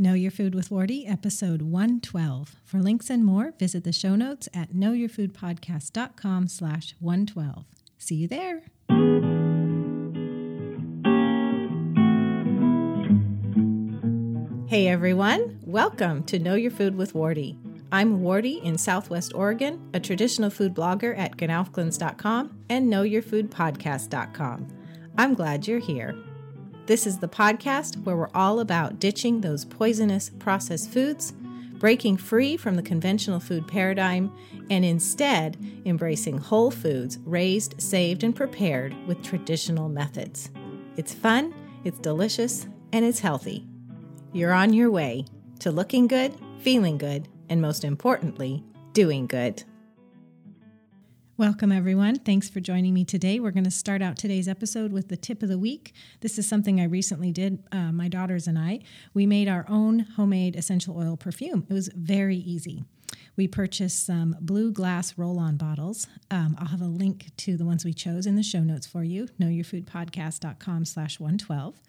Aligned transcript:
Know 0.00 0.14
Your 0.14 0.30
Food 0.30 0.54
with 0.54 0.70
Wardee, 0.70 1.10
episode 1.10 1.60
112. 1.60 2.54
For 2.64 2.78
links 2.78 3.10
and 3.10 3.24
more, 3.24 3.52
visit 3.58 3.82
the 3.82 3.92
show 3.92 4.14
notes 4.14 4.48
at 4.54 4.72
knowyourfoodpodcast.com 4.72 6.46
slash 6.46 6.94
112. 7.00 7.64
See 7.98 8.14
you 8.14 8.28
there. 8.28 8.62
Hey 14.68 14.86
everyone, 14.86 15.58
welcome 15.64 16.22
to 16.24 16.38
Know 16.38 16.54
Your 16.54 16.70
Food 16.70 16.94
with 16.94 17.14
Wardee. 17.14 17.56
I'm 17.90 18.20
Wardee 18.20 18.62
in 18.62 18.78
Southwest 18.78 19.32
Oregon, 19.34 19.90
a 19.94 19.98
traditional 19.98 20.50
food 20.50 20.74
blogger 20.74 21.18
at 21.18 21.36
gnowfglins.com 21.38 22.56
and 22.68 22.92
knowyourfoodpodcast.com. 22.92 24.68
I'm 25.16 25.34
glad 25.34 25.66
you're 25.66 25.80
here. 25.80 26.14
This 26.88 27.06
is 27.06 27.18
the 27.18 27.28
podcast 27.28 28.02
where 28.04 28.16
we're 28.16 28.30
all 28.34 28.60
about 28.60 28.98
ditching 28.98 29.42
those 29.42 29.66
poisonous 29.66 30.30
processed 30.38 30.90
foods, 30.90 31.32
breaking 31.74 32.16
free 32.16 32.56
from 32.56 32.76
the 32.76 32.82
conventional 32.82 33.40
food 33.40 33.68
paradigm, 33.68 34.32
and 34.70 34.86
instead 34.86 35.58
embracing 35.84 36.38
whole 36.38 36.70
foods 36.70 37.18
raised, 37.26 37.78
saved, 37.78 38.24
and 38.24 38.34
prepared 38.34 38.94
with 39.06 39.22
traditional 39.22 39.90
methods. 39.90 40.50
It's 40.96 41.12
fun, 41.12 41.54
it's 41.84 41.98
delicious, 41.98 42.66
and 42.94 43.04
it's 43.04 43.20
healthy. 43.20 43.66
You're 44.32 44.54
on 44.54 44.72
your 44.72 44.90
way 44.90 45.26
to 45.58 45.70
looking 45.70 46.06
good, 46.06 46.32
feeling 46.60 46.96
good, 46.96 47.28
and 47.50 47.60
most 47.60 47.84
importantly, 47.84 48.64
doing 48.94 49.26
good. 49.26 49.62
Welcome, 51.38 51.70
everyone. 51.70 52.16
Thanks 52.16 52.50
for 52.50 52.58
joining 52.58 52.92
me 52.92 53.04
today. 53.04 53.38
We're 53.38 53.52
going 53.52 53.62
to 53.62 53.70
start 53.70 54.02
out 54.02 54.16
today's 54.16 54.48
episode 54.48 54.90
with 54.90 55.06
the 55.06 55.16
tip 55.16 55.40
of 55.40 55.48
the 55.48 55.56
week. 55.56 55.94
This 56.20 56.36
is 56.36 56.48
something 56.48 56.80
I 56.80 56.84
recently 56.86 57.30
did, 57.30 57.62
uh, 57.70 57.92
my 57.92 58.08
daughters 58.08 58.48
and 58.48 58.58
I. 58.58 58.80
We 59.14 59.24
made 59.24 59.46
our 59.46 59.64
own 59.68 60.00
homemade 60.00 60.56
essential 60.56 60.98
oil 60.98 61.16
perfume. 61.16 61.64
It 61.70 61.72
was 61.72 61.90
very 61.94 62.38
easy. 62.38 62.82
We 63.36 63.46
purchased 63.46 64.04
some 64.04 64.34
blue 64.40 64.72
glass 64.72 65.16
roll 65.16 65.38
on 65.38 65.56
bottles. 65.56 66.08
Um, 66.28 66.56
I'll 66.58 66.66
have 66.66 66.82
a 66.82 66.86
link 66.86 67.26
to 67.36 67.56
the 67.56 67.64
ones 67.64 67.84
we 67.84 67.94
chose 67.94 68.26
in 68.26 68.34
the 68.34 68.42
show 68.42 68.64
notes 68.64 68.88
for 68.88 69.04
you, 69.04 69.28
knowyourfoodpodcast.com 69.40 70.86
slash 70.86 71.20
112. 71.20 71.80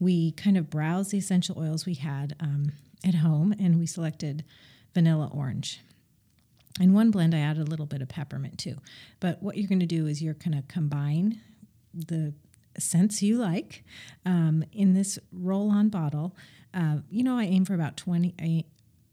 We 0.00 0.32
kind 0.32 0.56
of 0.56 0.70
browsed 0.70 1.10
the 1.10 1.18
essential 1.18 1.58
oils 1.58 1.84
we 1.84 1.96
had 1.96 2.34
um, 2.40 2.72
at 3.06 3.16
home 3.16 3.54
and 3.60 3.78
we 3.78 3.84
selected 3.84 4.42
vanilla 4.94 5.30
orange. 5.34 5.82
In 6.80 6.92
one 6.92 7.10
blend, 7.10 7.34
I 7.34 7.38
added 7.38 7.66
a 7.66 7.70
little 7.70 7.86
bit 7.86 8.02
of 8.02 8.08
peppermint 8.08 8.58
too. 8.58 8.76
But 9.20 9.42
what 9.42 9.56
you're 9.56 9.68
going 9.68 9.80
to 9.80 9.86
do 9.86 10.06
is 10.06 10.22
you're 10.22 10.34
going 10.34 10.56
to 10.56 10.62
combine 10.68 11.40
the 11.94 12.34
scents 12.78 13.22
you 13.22 13.38
like 13.38 13.84
um, 14.26 14.64
in 14.72 14.94
this 14.94 15.18
roll 15.32 15.70
on 15.70 15.88
bottle. 15.88 16.36
Uh, 16.74 16.98
you 17.10 17.24
know, 17.24 17.38
I 17.38 17.44
aim 17.44 17.64
for 17.64 17.74
about 17.74 17.96
20. 17.96 18.34
I, 18.38 18.64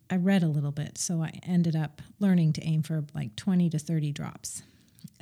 I 0.10 0.18
read 0.18 0.44
a 0.44 0.48
little 0.48 0.72
bit, 0.72 0.98
so 0.98 1.22
I 1.22 1.40
ended 1.44 1.76
up 1.76 2.02
learning 2.20 2.54
to 2.54 2.64
aim 2.64 2.84
for 2.84 3.06
like 3.14 3.36
20 3.38 3.70
to 3.70 3.80
30 3.80 4.12
drops 4.12 4.64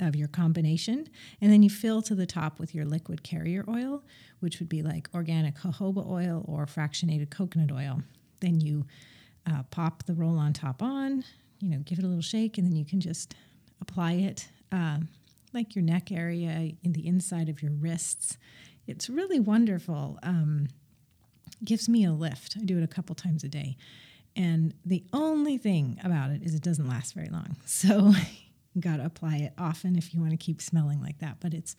of 0.00 0.16
your 0.16 0.28
combination. 0.28 1.08
And 1.40 1.52
then 1.52 1.62
you 1.62 1.70
fill 1.70 2.02
to 2.02 2.14
the 2.14 2.26
top 2.26 2.58
with 2.58 2.74
your 2.74 2.84
liquid 2.84 3.22
carrier 3.22 3.64
oil, 3.68 4.02
which 4.40 4.58
would 4.58 4.68
be 4.68 4.82
like 4.82 5.08
organic 5.14 5.56
jojoba 5.58 6.06
oil 6.08 6.44
or 6.48 6.66
fractionated 6.66 7.30
coconut 7.30 7.70
oil. 7.70 8.02
Then 8.40 8.60
you 8.60 8.86
uh, 9.48 9.62
pop 9.70 10.04
the 10.04 10.14
roll 10.14 10.38
on 10.38 10.52
top 10.52 10.82
on, 10.82 11.24
you 11.62 11.70
know, 11.70 11.78
give 11.84 11.98
it 11.98 12.04
a 12.04 12.08
little 12.08 12.22
shake, 12.22 12.58
and 12.58 12.66
then 12.66 12.76
you 12.76 12.84
can 12.84 13.00
just 13.00 13.34
apply 13.80 14.12
it 14.12 14.48
uh, 14.72 14.98
like 15.54 15.74
your 15.74 15.84
neck 15.84 16.10
area, 16.10 16.72
in 16.82 16.92
the 16.92 17.06
inside 17.06 17.48
of 17.48 17.62
your 17.62 17.72
wrists. 17.72 18.36
It's 18.86 19.08
really 19.08 19.38
wonderful. 19.38 20.18
Um, 20.22 20.68
gives 21.64 21.88
me 21.88 22.04
a 22.04 22.12
lift. 22.12 22.56
I 22.60 22.64
do 22.64 22.78
it 22.78 22.84
a 22.84 22.88
couple 22.88 23.14
times 23.14 23.44
a 23.44 23.48
day. 23.48 23.76
And 24.34 24.74
the 24.84 25.04
only 25.12 25.58
thing 25.58 26.00
about 26.02 26.30
it 26.30 26.42
is 26.42 26.54
it 26.54 26.62
doesn't 26.62 26.88
last 26.88 27.14
very 27.14 27.28
long. 27.28 27.56
So 27.66 28.12
you 28.74 28.80
got 28.80 28.96
to 28.96 29.04
apply 29.04 29.36
it 29.36 29.52
often 29.58 29.96
if 29.96 30.14
you 30.14 30.20
want 30.20 30.32
to 30.32 30.36
keep 30.38 30.62
smelling 30.62 31.00
like 31.00 31.18
that. 31.18 31.36
But 31.40 31.52
it's 31.52 31.76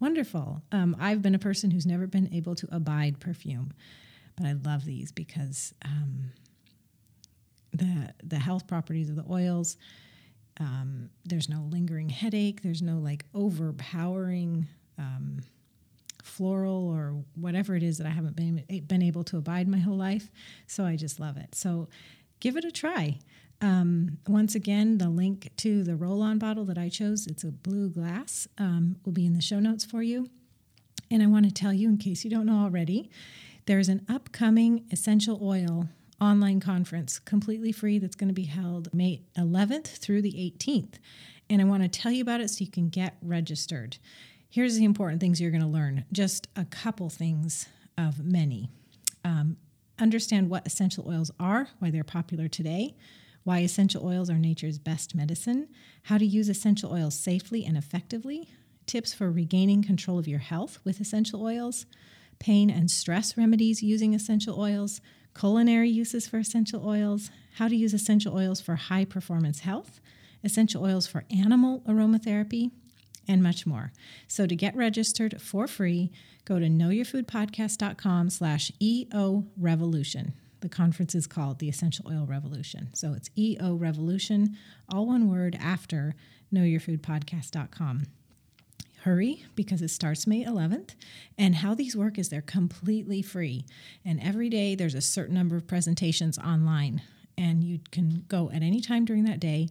wonderful. 0.00 0.62
Um, 0.72 0.96
I've 0.98 1.20
been 1.20 1.34
a 1.34 1.38
person 1.38 1.70
who's 1.70 1.86
never 1.86 2.06
been 2.06 2.32
able 2.32 2.54
to 2.54 2.68
abide 2.72 3.20
perfume, 3.20 3.72
but 4.36 4.46
I 4.46 4.52
love 4.52 4.86
these 4.86 5.12
because 5.12 5.74
um, 5.84 6.32
the 7.72 8.12
the 8.22 8.38
health 8.38 8.66
properties 8.66 9.10
of 9.10 9.16
the 9.16 9.24
oils. 9.30 9.76
Um, 10.58 11.10
there's 11.24 11.48
no 11.48 11.66
lingering 11.70 12.08
headache. 12.08 12.62
There's 12.62 12.82
no 12.82 12.98
like 12.98 13.24
overpowering 13.34 14.66
um, 14.98 15.40
floral 16.22 16.88
or 16.88 17.24
whatever 17.34 17.74
it 17.76 17.82
is 17.82 17.98
that 17.98 18.06
I 18.06 18.10
haven't 18.10 18.36
been 18.36 18.64
been 18.86 19.02
able 19.02 19.24
to 19.24 19.38
abide 19.38 19.68
my 19.68 19.78
whole 19.78 19.96
life. 19.96 20.30
So 20.66 20.84
I 20.84 20.96
just 20.96 21.18
love 21.18 21.36
it. 21.36 21.54
So 21.54 21.88
give 22.40 22.56
it 22.56 22.64
a 22.64 22.70
try. 22.70 23.18
Um, 23.62 24.18
once 24.26 24.54
again, 24.54 24.98
the 24.98 25.10
link 25.10 25.50
to 25.58 25.82
the 25.82 25.94
roll-on 25.94 26.38
bottle 26.38 26.64
that 26.64 26.78
I 26.78 26.88
chose, 26.88 27.26
it's 27.26 27.44
a 27.44 27.52
blue 27.52 27.90
glass, 27.90 28.48
um, 28.56 28.96
will 29.04 29.12
be 29.12 29.26
in 29.26 29.34
the 29.34 29.42
show 29.42 29.60
notes 29.60 29.84
for 29.84 30.02
you. 30.02 30.30
And 31.10 31.22
I 31.22 31.26
want 31.26 31.44
to 31.44 31.52
tell 31.52 31.72
you, 31.72 31.88
in 31.88 31.98
case 31.98 32.24
you 32.24 32.30
don't 32.30 32.46
know 32.46 32.64
already, 32.64 33.10
there's 33.66 33.90
an 33.90 34.06
upcoming 34.08 34.86
essential 34.90 35.38
oil 35.42 35.88
online 36.20 36.60
conference, 36.60 37.18
completely 37.18 37.72
free, 37.72 37.98
that's 37.98 38.16
going 38.16 38.28
to 38.28 38.34
be 38.34 38.44
held 38.44 38.92
May 38.92 39.22
11th 39.38 39.98
through 39.98 40.22
the 40.22 40.32
18th. 40.32 40.94
And 41.48 41.60
I 41.60 41.64
want 41.64 41.82
to 41.82 41.88
tell 41.88 42.12
you 42.12 42.22
about 42.22 42.40
it 42.40 42.50
so 42.50 42.64
you 42.64 42.70
can 42.70 42.88
get 42.88 43.16
registered. 43.22 43.96
Here's 44.48 44.76
the 44.76 44.84
important 44.84 45.20
things 45.20 45.40
you're 45.40 45.50
going 45.50 45.62
to 45.62 45.66
learn 45.66 46.04
just 46.12 46.48
a 46.56 46.64
couple 46.64 47.08
things 47.08 47.66
of 47.96 48.24
many. 48.24 48.68
Um, 49.24 49.56
understand 49.98 50.50
what 50.50 50.66
essential 50.66 51.08
oils 51.08 51.30
are, 51.38 51.68
why 51.78 51.90
they're 51.90 52.04
popular 52.04 52.48
today, 52.48 52.96
why 53.44 53.60
essential 53.60 54.06
oils 54.06 54.30
are 54.30 54.38
nature's 54.38 54.78
best 54.78 55.14
medicine, 55.14 55.68
how 56.04 56.18
to 56.18 56.26
use 56.26 56.48
essential 56.48 56.92
oils 56.92 57.18
safely 57.18 57.64
and 57.64 57.76
effectively, 57.76 58.48
tips 58.86 59.14
for 59.14 59.30
regaining 59.30 59.82
control 59.82 60.18
of 60.18 60.28
your 60.28 60.38
health 60.40 60.78
with 60.84 61.00
essential 61.00 61.42
oils, 61.42 61.86
pain 62.38 62.70
and 62.70 62.90
stress 62.90 63.36
remedies 63.36 63.82
using 63.82 64.14
essential 64.14 64.58
oils, 64.58 65.00
culinary 65.38 65.88
uses 65.88 66.26
for 66.26 66.38
essential 66.38 66.86
oils, 66.86 67.30
how 67.56 67.68
to 67.68 67.76
use 67.76 67.94
essential 67.94 68.36
oils 68.36 68.60
for 68.60 68.76
high 68.76 69.04
performance 69.04 69.60
health, 69.60 70.00
essential 70.42 70.84
oils 70.84 71.06
for 71.06 71.24
animal 71.30 71.82
aromatherapy, 71.86 72.70
and 73.28 73.42
much 73.42 73.66
more. 73.66 73.92
So 74.26 74.46
to 74.46 74.56
get 74.56 74.74
registered 74.76 75.40
for 75.40 75.66
free, 75.66 76.10
go 76.44 76.58
to 76.58 76.66
knowyourfoodpodcast.com 76.66 78.30
slash 78.30 78.72
EO 78.80 79.46
Revolution. 79.56 80.34
The 80.60 80.68
conference 80.68 81.14
is 81.14 81.26
called 81.26 81.58
the 81.58 81.68
Essential 81.68 82.06
Oil 82.10 82.26
Revolution. 82.26 82.90
So 82.94 83.14
it's 83.14 83.30
EO 83.38 83.74
Revolution, 83.74 84.56
all 84.92 85.06
one 85.06 85.30
word 85.30 85.56
after 85.60 86.14
knowyourfoodpodcast.com 86.52 88.06
hurry 89.02 89.44
because 89.54 89.82
it 89.82 89.88
starts 89.88 90.26
May 90.26 90.44
11th. 90.44 90.94
And 91.38 91.56
how 91.56 91.74
these 91.74 91.96
work 91.96 92.18
is 92.18 92.28
they're 92.28 92.42
completely 92.42 93.22
free. 93.22 93.64
And 94.04 94.20
every 94.20 94.48
day 94.48 94.74
there's 94.74 94.94
a 94.94 95.00
certain 95.00 95.34
number 95.34 95.56
of 95.56 95.66
presentations 95.66 96.38
online. 96.38 97.02
And 97.36 97.64
you 97.64 97.80
can 97.90 98.24
go 98.28 98.50
at 98.50 98.62
any 98.62 98.80
time 98.80 99.04
during 99.04 99.24
that 99.24 99.40
day 99.40 99.68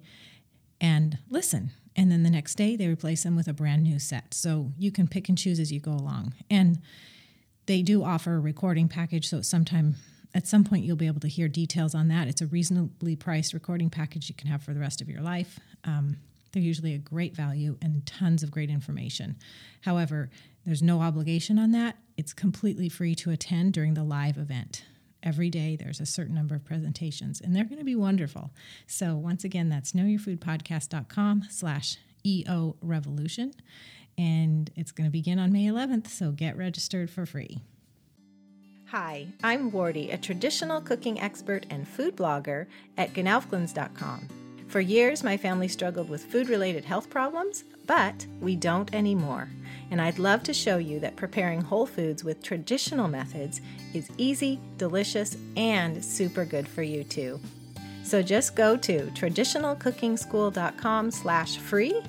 and 0.82 1.18
listen. 1.30 1.72
And 1.96 2.12
then 2.12 2.24
the 2.24 2.30
next 2.30 2.56
day 2.56 2.76
they 2.76 2.88
replace 2.88 3.24
them 3.24 3.36
with 3.36 3.48
a 3.48 3.54
brand 3.54 3.84
new 3.84 4.00
set. 4.00 4.34
So 4.34 4.72
you 4.78 4.92
can 4.92 5.08
pick 5.08 5.30
and 5.30 5.38
choose 5.38 5.60
as 5.60 5.72
you 5.72 5.80
go 5.80 5.92
along. 5.92 6.34
And 6.50 6.80
they 7.66 7.82
do 7.82 8.04
offer 8.04 8.36
a 8.36 8.40
recording 8.40 8.88
package. 8.88 9.28
So 9.30 9.42
sometime 9.42 9.96
at 10.34 10.48
some 10.48 10.64
point 10.64 10.86
you'll 10.86 10.96
be 10.96 11.08
able 11.08 11.20
to 11.20 11.28
hear 11.28 11.48
details 11.48 11.94
on 11.94 12.08
that. 12.08 12.28
It's 12.28 12.42
a 12.42 12.48
reasonably 12.48 13.16
priced 13.16 13.54
recording 13.54 13.90
package 13.90 14.30
you 14.30 14.36
can 14.36 14.48
have 14.48 14.64
for 14.64 14.74
the 14.74 14.80
rest 14.80 15.02
of 15.02 15.10
your 15.10 15.22
life. 15.22 15.60
Um, 15.84 16.18
they're 16.52 16.62
usually 16.62 16.94
a 16.94 17.00
great 17.00 17.36
value 17.36 17.78
and 17.82 18.06
tons 18.06 18.44
of 18.44 18.52
great 18.52 18.70
information. 18.70 19.38
However, 19.82 20.30
there's 20.66 20.82
no 20.82 21.02
obligation 21.02 21.58
on 21.58 21.72
that. 21.72 21.98
It's 22.18 22.34
completely 22.34 22.90
free 22.90 23.16
to 23.16 23.32
attend 23.32 23.74
during 23.74 23.94
the 23.94 24.04
live 24.04 24.38
event. 24.38 24.86
Every 25.22 25.50
day 25.50 25.76
there's 25.76 26.00
a 26.00 26.06
certain 26.06 26.36
number 26.36 26.56
of 26.56 26.64
presentations 26.64 27.42
and 27.42 27.56
they're 27.56 27.66
going 27.66 27.80
to 27.80 27.86
be 27.86 27.96
wonderful. 27.96 28.52
So 28.88 29.16
once 29.16 29.44
again, 29.44 29.70
that's 29.70 29.92
knowyourfoodpodcast.com 29.94 31.48
slash 31.50 31.98
EO 32.26 32.76
Revolution. 32.82 33.54
And 34.18 34.70
it's 34.76 34.92
going 34.92 35.08
to 35.08 35.12
begin 35.12 35.40
on 35.40 35.52
May 35.52 35.66
11th, 35.66 36.08
so 36.08 36.32
get 36.32 36.58
registered 36.58 37.10
for 37.10 37.26
free. 37.26 37.62
Hi, 38.88 39.28
I'm 39.44 39.72
Wardee, 39.72 40.12
a 40.12 40.18
traditional 40.18 40.82
cooking 40.82 41.20
expert 41.20 41.66
and 41.70 41.88
food 41.88 42.18
blogger 42.18 42.66
at 42.98 43.14
gnowfglins.com. 43.14 44.39
For 44.70 44.80
years, 44.80 45.24
my 45.24 45.36
family 45.36 45.68
struggled 45.68 46.10
with 46.10 46.26
food 46.26 46.48
related 46.48 46.86
health 46.86 47.10
problems, 47.10 47.64
but 47.88 48.28
we 48.40 48.56
don't 48.56 48.94
anymore. 48.94 49.50
And 49.90 50.00
I'd 50.00 50.20
love 50.20 50.44
to 50.44 50.54
show 50.54 50.78
you 50.78 51.00
that 51.00 51.16
preparing 51.16 51.62
whole 51.62 51.88
foods 51.88 52.24
with 52.24 52.44
traditional 52.44 53.08
methods 53.08 53.62
is 53.96 54.12
easy, 54.20 54.60
delicious, 54.78 55.36
and 55.58 56.06
super 56.06 56.46
good 56.46 56.68
for 56.68 56.84
you 56.84 57.04
too. 57.04 57.40
So 58.04 58.22
just 58.22 58.56
go 58.56 58.78
to 58.78 59.08
traditionalcookingschool.com 59.08 61.12
slash 61.12 61.58
free 61.58 62.04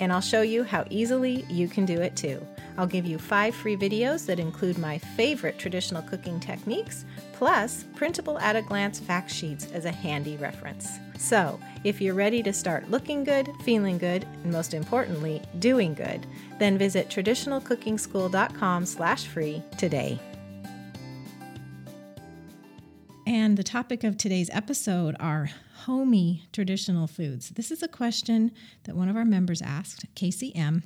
and 0.00 0.10
I'll 0.10 0.22
show 0.22 0.40
you 0.40 0.64
how 0.64 0.86
easily 0.88 1.44
you 1.50 1.68
can 1.68 1.84
do 1.84 2.00
it 2.00 2.16
too. 2.16 2.40
I'll 2.78 2.86
give 2.86 3.04
you 3.04 3.18
five 3.18 3.54
free 3.54 3.76
videos 3.76 4.24
that 4.24 4.38
include 4.38 4.78
my 4.78 4.96
favorite 4.96 5.58
traditional 5.58 6.02
cooking 6.02 6.40
techniques, 6.40 7.04
plus 7.34 7.84
printable 7.94 8.38
at 8.38 8.56
a 8.56 8.62
glance 8.62 8.98
fact 8.98 9.30
sheets 9.30 9.70
as 9.72 9.84
a 9.84 9.92
handy 9.92 10.38
reference. 10.38 10.98
So, 11.18 11.58
if 11.84 12.00
you're 12.00 12.14
ready 12.14 12.42
to 12.42 12.52
start 12.52 12.90
looking 12.90 13.22
good, 13.24 13.50
feeling 13.64 13.98
good, 13.98 14.24
and 14.42 14.52
most 14.52 14.74
importantly, 14.74 15.42
doing 15.58 15.94
good, 15.94 16.26
then 16.58 16.78
visit 16.78 17.08
traditionalcookingschool.com/free 17.08 19.62
today. 19.78 20.18
And 23.26 23.56
the 23.56 23.64
topic 23.64 24.04
of 24.04 24.16
today's 24.16 24.50
episode 24.52 25.16
are 25.18 25.50
homey 25.84 26.44
traditional 26.52 27.06
foods. 27.06 27.50
This 27.50 27.70
is 27.70 27.82
a 27.82 27.88
question 27.88 28.52
that 28.84 28.96
one 28.96 29.08
of 29.08 29.16
our 29.16 29.24
members 29.24 29.62
asked, 29.62 30.04
Casey 30.14 30.54
M. 30.54 30.84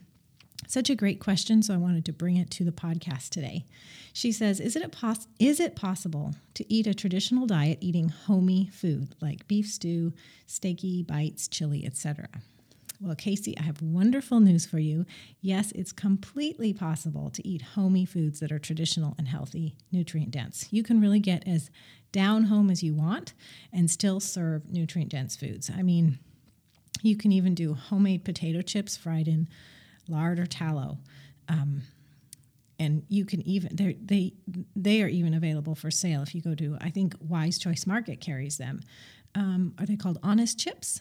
Such 0.67 0.91
a 0.91 0.95
great 0.95 1.21
question, 1.21 1.63
so 1.63 1.75
I 1.75 1.79
wanted 1.79 2.05
to 2.07 2.13
bring 2.13 2.37
it 2.37 2.51
to 2.53 2.65
the 2.65 2.73
podcast 2.73 3.31
today. 3.31 3.65
She 4.13 4.33
says, 4.33 4.61
"Is 4.61 4.77
it 4.77 4.93
pos- 4.93 5.29
is 5.39 5.61
it 5.61 5.77
possible 5.77 6.35
to 6.55 6.73
eat 6.73 6.87
a 6.87 6.95
traditional 6.95 7.47
diet 7.47 7.79
eating 7.81 8.09
homey 8.09 8.69
food 8.73 9.15
like 9.21 9.47
beef 9.49 9.69
stew, 9.69 10.13
steaky 10.47 11.07
bites, 11.07 11.49
chili, 11.49 11.85
etc.?" 11.85 12.29
Well, 13.01 13.15
Casey, 13.15 13.57
I 13.57 13.63
have 13.63 13.81
wonderful 13.81 14.41
news 14.41 14.67
for 14.67 14.79
you. 14.79 15.07
Yes, 15.41 15.73
it's 15.73 15.91
completely 15.91 16.75
possible 16.75 17.31
to 17.31 17.49
eat 17.49 17.63
homey 17.63 18.05
foods 18.05 18.41
that 18.41 18.53
are 18.53 18.59
traditional 18.59 19.15
and 19.17 19.27
healthy, 19.27 19.75
nutrient 19.91 20.33
dense. 20.33 20.69
You 20.71 20.83
can 20.83 21.01
really 21.01 21.21
get 21.21 21.47
as 21.49 21.71
down 22.13 22.45
home 22.45 22.71
as 22.71 22.83
you 22.83 22.93
want 22.93 23.33
and 23.73 23.91
still 23.91 24.21
serve 24.21 24.69
nutrient 24.69 25.11
dense 25.11 25.35
foods. 25.35 25.71
I 25.71 25.83
mean, 25.83 26.19
you 27.03 27.17
can 27.17 27.33
even 27.33 27.55
do 27.55 27.73
homemade 27.73 28.25
potato 28.25 28.61
chips 28.61 28.99
fried 28.99 29.29
in 29.29 29.49
lard 30.07 30.39
or 30.39 30.47
tallow. 30.47 30.99
Um, 31.49 31.83
and 32.81 33.05
you 33.09 33.25
can 33.25 33.47
even 33.47 33.77
they 34.03 34.33
they 34.75 35.03
are 35.03 35.09
even 35.09 35.35
available 35.35 35.77
for 35.77 35.91
sale 35.91 36.23
if 36.23 36.35
you 36.35 36.41
go 36.41 36.55
to 36.57 36.77
I 36.81 36.91
think 36.91 37.15
Wise 37.21 37.59
Choice 37.59 37.87
Market 37.87 38.21
carries 38.21 38.57
them. 38.57 38.81
Um, 39.35 39.75
are 39.79 39.87
they 39.87 39.97
called 39.97 40.19
Honest 40.25 40.59
Chips? 40.59 41.01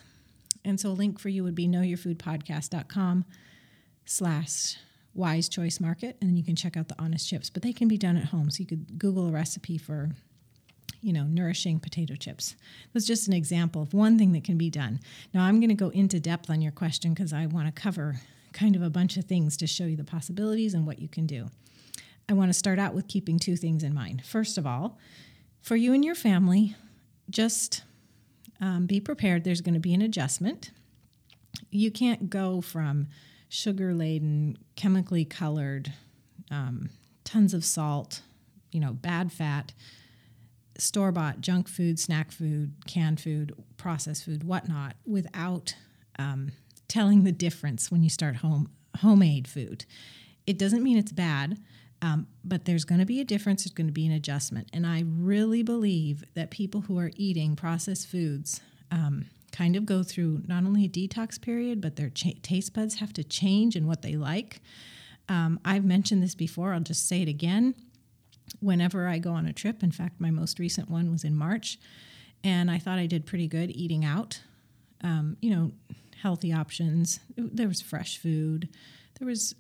And 0.64 0.80
so 0.80 0.90
a 0.90 0.92
link 0.92 1.20
for 1.20 1.30
you 1.30 1.44
would 1.44 1.56
be 1.56 1.68
knowyourfoodpodcast.com 1.68 3.26
slash 4.06 4.76
wise 5.14 5.50
choice 5.50 5.80
market. 5.80 6.18
And 6.20 6.30
then 6.30 6.38
you 6.38 6.44
can 6.44 6.56
check 6.56 6.76
out 6.76 6.90
the 6.90 6.96
honest 7.00 7.28
chips, 7.28 7.50
but 7.50 7.64
they 7.64 7.74
can 7.74 7.88
be 7.88 7.98
done 7.98 8.18
at 8.18 8.26
home. 8.26 8.52
So 8.52 8.60
you 8.60 8.66
could 8.66 9.00
Google 9.00 9.28
a 9.28 9.32
recipe 9.32 9.78
for, 9.78 10.10
you 11.02 11.14
know, 11.14 11.24
nourishing 11.24 11.80
potato 11.80 12.16
chips. 12.16 12.56
That's 12.94 13.08
just 13.08 13.28
an 13.28 13.34
example 13.34 13.82
of 13.82 13.94
one 13.94 14.18
thing 14.18 14.34
that 14.34 14.44
can 14.44 14.58
be 14.58 14.70
done. 14.70 15.00
Now 15.34 15.44
I'm 15.46 15.60
going 15.60 15.70
to 15.70 15.76
go 15.76 15.90
into 15.90 16.20
depth 16.20 16.50
on 16.50 16.62
your 16.62 16.74
question 16.74 17.14
because 17.14 17.34
I 17.34 17.46
want 17.46 17.74
to 17.74 17.82
cover 17.82 18.20
kind 18.54 18.76
of 18.76 18.82
a 18.82 18.90
bunch 18.90 19.18
of 19.18 19.26
things 19.26 19.58
to 19.58 19.68
show 19.68 19.86
you 19.86 19.96
the 19.96 20.04
possibilities 20.04 20.74
and 20.74 20.86
what 20.86 21.00
you 21.00 21.08
can 21.08 21.26
do. 21.26 21.50
I 22.30 22.34
want 22.34 22.50
to 22.50 22.58
start 22.58 22.78
out 22.78 22.94
with 22.94 23.08
keeping 23.08 23.40
two 23.40 23.56
things 23.56 23.84
in 23.84 23.94
mind. 23.94 24.24
First 24.24 24.60
of 24.60 24.68
all, 24.68 25.00
for 25.64 25.76
you 25.76 25.94
and 25.94 26.06
your 26.06 26.14
family, 26.14 26.76
just 27.30 27.82
um, 28.62 28.86
be 28.86 29.00
prepared. 29.00 29.44
There's 29.44 29.62
going 29.62 29.74
to 29.74 29.80
be 29.80 29.96
an 29.96 30.04
adjustment. 30.04 30.70
You 31.72 31.90
can't 31.90 32.30
go 32.30 32.62
from 32.62 33.08
sugar 33.50 33.96
laden, 33.96 34.60
chemically 34.76 35.26
colored, 35.26 35.92
um, 36.52 36.92
tons 37.24 37.56
of 37.56 37.66
salt, 37.66 38.22
you 38.72 38.80
know, 38.80 38.94
bad 38.94 39.32
fat, 39.32 39.74
store 40.78 41.12
bought 41.12 41.42
junk 41.42 41.68
food, 41.68 42.00
snack 42.00 42.32
food, 42.32 42.74
canned 42.86 43.20
food, 43.20 43.56
processed 43.78 44.24
food, 44.24 44.44
whatnot, 44.44 44.96
without 45.04 45.74
um, 46.20 46.52
telling 46.88 47.24
the 47.24 47.32
difference 47.32 47.90
when 47.90 48.04
you 48.04 48.10
start 48.10 48.38
home 48.38 48.70
homemade 48.98 49.48
food. 49.48 49.86
It 50.46 50.60
doesn't 50.60 50.84
mean 50.84 50.98
it's 50.98 51.12
bad. 51.12 51.58
Um, 52.02 52.28
but 52.46 52.66
there's 52.66 52.86
going 52.86 53.00
to 53.00 53.06
be 53.06 53.20
a 53.20 53.26
difference, 53.26 53.64
there's 53.64 53.74
going 53.74 53.88
to 53.88 53.94
be 53.94 54.06
an 54.06 54.14
adjustment. 54.14 54.70
And 54.74 54.88
I 54.88 55.04
really 55.06 55.64
believe 55.64 56.24
that 56.34 56.50
people 56.50 56.82
who 56.82 56.98
are 56.98 57.12
eating 57.16 57.56
processed 57.56 58.08
foods 58.08 58.62
um, 58.90 59.26
kind 59.52 59.76
of 59.76 59.86
go 59.86 60.04
through 60.04 60.44
not 60.48 60.64
only 60.64 60.86
a 60.86 60.90
detox 60.90 61.42
period, 61.42 61.82
but 61.82 61.98
their 61.98 62.10
cha- 62.10 62.40
taste 62.42 62.74
buds 62.74 62.96
have 62.96 63.12
to 63.14 63.24
change 63.24 63.76
in 63.76 63.86
what 63.86 64.02
they 64.02 64.16
like. 64.16 64.62
Um, 65.28 65.60
I've 65.66 65.86
mentioned 65.86 66.24
this 66.24 66.36
before, 66.36 66.74
I'll 66.74 66.80
just 66.80 67.08
say 67.08 67.22
it 67.22 67.28
again. 67.28 67.76
Whenever 68.62 69.08
I 69.08 69.20
go 69.20 69.34
on 69.34 69.46
a 69.46 69.54
trip, 69.54 69.84
in 69.84 69.92
fact, 69.92 70.20
my 70.20 70.32
most 70.32 70.58
recent 70.58 70.90
one 70.90 71.12
was 71.12 71.24
in 71.24 71.36
March, 71.36 71.78
and 72.44 72.72
I 72.72 72.80
thought 72.80 72.98
I 72.98 73.06
did 73.06 73.26
pretty 73.26 73.48
good 73.48 73.70
eating 73.72 74.04
out. 74.04 74.42
Um, 75.04 75.38
you 75.40 75.52
know, 75.52 75.72
healthy 76.22 76.52
options. 76.52 77.20
There 77.38 77.68
was 77.68 77.82
fresh 77.82 78.18
food. 78.18 78.70
There 79.20 79.28
was 79.28 79.54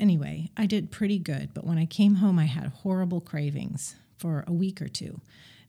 Anyway, 0.00 0.50
I 0.56 0.64
did 0.64 0.90
pretty 0.90 1.18
good, 1.18 1.50
but 1.52 1.66
when 1.66 1.76
I 1.76 1.84
came 1.84 2.16
home, 2.16 2.38
I 2.38 2.46
had 2.46 2.68
horrible 2.68 3.20
cravings 3.20 3.96
for 4.16 4.44
a 4.46 4.52
week 4.52 4.80
or 4.80 4.88
two 4.88 5.20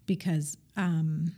because 0.05 0.57
um, 0.77 1.35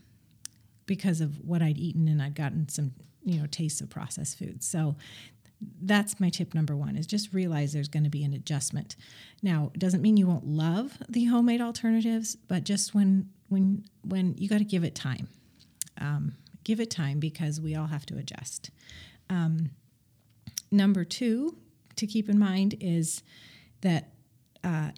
because 0.85 1.19
of 1.19 1.43
what 1.43 1.63
I'd 1.63 1.79
eaten 1.79 2.07
and 2.07 2.21
I'd 2.21 2.35
gotten 2.35 2.69
some 2.69 2.93
you 3.23 3.39
know 3.39 3.47
tastes 3.47 3.81
of 3.81 3.89
processed 3.89 4.37
foods. 4.37 4.67
So 4.67 4.95
that's 5.81 6.19
my 6.19 6.29
tip 6.29 6.53
number 6.53 6.75
one 6.75 6.95
is 6.95 7.07
just 7.07 7.33
realize 7.33 7.73
there's 7.73 7.87
going 7.87 8.03
to 8.03 8.09
be 8.09 8.23
an 8.23 8.33
adjustment. 8.33 8.95
Now, 9.41 9.71
it 9.73 9.79
doesn't 9.79 10.01
mean 10.01 10.17
you 10.17 10.27
won't 10.27 10.45
love 10.45 10.97
the 11.09 11.25
homemade 11.25 11.61
alternatives, 11.61 12.35
but 12.35 12.63
just 12.63 12.93
when 12.93 13.29
when 13.49 13.85
when 14.03 14.35
you 14.37 14.47
got 14.47 14.59
to 14.59 14.63
give 14.65 14.83
it 14.83 14.93
time, 14.93 15.29
um, 15.99 16.33
give 16.63 16.79
it 16.79 16.91
time 16.91 17.19
because 17.19 17.59
we 17.59 17.75
all 17.75 17.87
have 17.87 18.05
to 18.05 18.17
adjust. 18.17 18.69
Um, 19.31 19.71
number 20.71 21.03
two, 21.03 21.57
to 21.95 22.07
keep 22.07 22.29
in 22.29 22.39
mind 22.39 22.75
is 22.79 23.23
that 23.81 24.09
uh, 24.63 24.89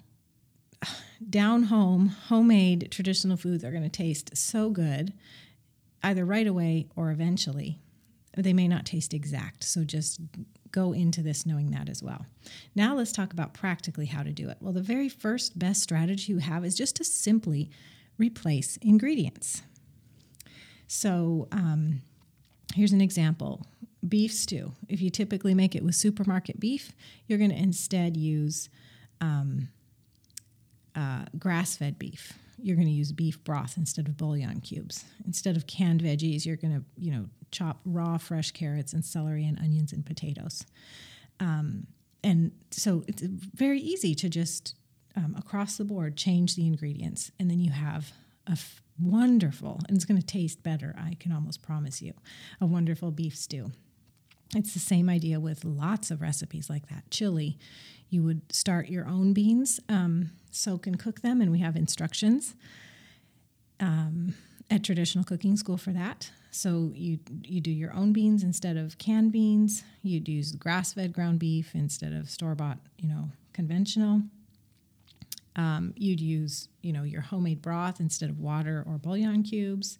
down 1.30 1.64
home, 1.64 2.08
homemade 2.08 2.88
traditional 2.90 3.36
foods 3.36 3.64
are 3.64 3.70
going 3.70 3.82
to 3.82 3.88
taste 3.88 4.36
so 4.36 4.70
good, 4.70 5.12
either 6.02 6.24
right 6.24 6.46
away 6.46 6.86
or 6.96 7.10
eventually. 7.10 7.80
They 8.36 8.52
may 8.52 8.68
not 8.68 8.84
taste 8.84 9.14
exact, 9.14 9.64
so 9.64 9.82
just 9.82 10.20
go 10.70 10.92
into 10.92 11.22
this 11.22 11.46
knowing 11.46 11.70
that 11.70 11.88
as 11.88 12.02
well. 12.02 12.26
Now, 12.74 12.94
let's 12.94 13.12
talk 13.12 13.32
about 13.32 13.54
practically 13.54 14.06
how 14.06 14.22
to 14.22 14.32
do 14.32 14.50
it. 14.50 14.58
Well, 14.60 14.74
the 14.74 14.82
very 14.82 15.08
first 15.08 15.58
best 15.58 15.82
strategy 15.82 16.32
you 16.32 16.38
have 16.38 16.64
is 16.64 16.74
just 16.74 16.96
to 16.96 17.04
simply 17.04 17.70
replace 18.18 18.76
ingredients. 18.82 19.62
So, 20.86 21.48
um, 21.50 22.02
here's 22.74 22.92
an 22.92 23.00
example 23.00 23.66
beef 24.08 24.32
stew. 24.32 24.72
If 24.88 25.00
you 25.00 25.10
typically 25.10 25.54
make 25.54 25.74
it 25.74 25.84
with 25.84 25.94
supermarket 25.94 26.60
beef, 26.60 26.92
you're 27.26 27.38
going 27.38 27.50
to 27.50 27.56
instead 27.56 28.16
use 28.16 28.68
um, 29.20 29.68
uh, 30.94 31.24
grass 31.38 31.76
fed 31.76 31.98
beef. 31.98 32.32
You're 32.58 32.76
going 32.76 32.88
to 32.88 32.92
use 32.92 33.12
beef 33.12 33.42
broth 33.44 33.76
instead 33.76 34.08
of 34.08 34.16
bouillon 34.16 34.60
cubes. 34.60 35.04
Instead 35.26 35.56
of 35.56 35.66
canned 35.66 36.02
veggies, 36.02 36.46
you're 36.46 36.56
going 36.56 36.74
to, 36.74 36.84
you 36.96 37.12
know, 37.12 37.26
chop 37.50 37.80
raw 37.84 38.16
fresh 38.18 38.50
carrots 38.50 38.92
and 38.92 39.04
celery 39.04 39.46
and 39.46 39.58
onions 39.58 39.92
and 39.92 40.04
potatoes. 40.04 40.64
Um, 41.38 41.86
and 42.24 42.52
so 42.70 43.04
it's 43.06 43.22
very 43.22 43.78
easy 43.78 44.14
to 44.16 44.28
just 44.28 44.74
um, 45.16 45.34
across 45.38 45.76
the 45.76 45.84
board 45.84 46.16
change 46.16 46.56
the 46.56 46.66
ingredients, 46.66 47.30
and 47.38 47.50
then 47.50 47.60
you 47.60 47.70
have 47.70 48.12
a 48.46 48.52
f- 48.52 48.82
wonderful, 49.00 49.80
and 49.88 49.96
it's 49.96 50.04
going 50.04 50.20
to 50.20 50.26
taste 50.26 50.62
better. 50.62 50.94
I 50.98 51.14
can 51.18 51.32
almost 51.32 51.62
promise 51.62 52.02
you, 52.02 52.12
a 52.60 52.66
wonderful 52.66 53.10
beef 53.10 53.36
stew. 53.36 53.72
It's 54.54 54.72
the 54.72 54.80
same 54.80 55.08
idea 55.08 55.40
with 55.40 55.64
lots 55.64 56.10
of 56.10 56.20
recipes 56.20 56.70
like 56.70 56.88
that. 56.88 57.10
Chili, 57.10 57.58
you 58.08 58.22
would 58.22 58.52
start 58.52 58.88
your 58.88 59.06
own 59.06 59.32
beans, 59.32 59.80
um, 59.88 60.30
soak 60.50 60.86
and 60.86 60.98
cook 60.98 61.20
them, 61.20 61.40
and 61.40 61.50
we 61.50 61.58
have 61.58 61.76
instructions 61.76 62.54
um, 63.80 64.34
at 64.70 64.84
traditional 64.84 65.24
cooking 65.24 65.56
school 65.56 65.76
for 65.76 65.90
that. 65.92 66.30
So 66.52 66.92
you 66.94 67.18
you 67.44 67.60
do 67.60 67.70
your 67.70 67.92
own 67.92 68.12
beans 68.12 68.42
instead 68.42 68.76
of 68.76 68.96
canned 68.98 69.32
beans. 69.32 69.84
You'd 70.02 70.28
use 70.28 70.52
grass-fed 70.52 71.12
ground 71.12 71.38
beef 71.38 71.74
instead 71.74 72.12
of 72.12 72.30
store-bought, 72.30 72.78
you 72.98 73.08
know, 73.08 73.30
conventional. 73.52 74.22
Um, 75.56 75.92
you'd 75.96 76.20
use, 76.20 76.68
you 76.82 76.92
know, 76.92 77.02
your 77.02 77.22
homemade 77.22 77.60
broth 77.62 77.98
instead 78.00 78.30
of 78.30 78.38
water 78.38 78.84
or 78.86 78.98
bouillon 78.98 79.42
cubes, 79.42 79.98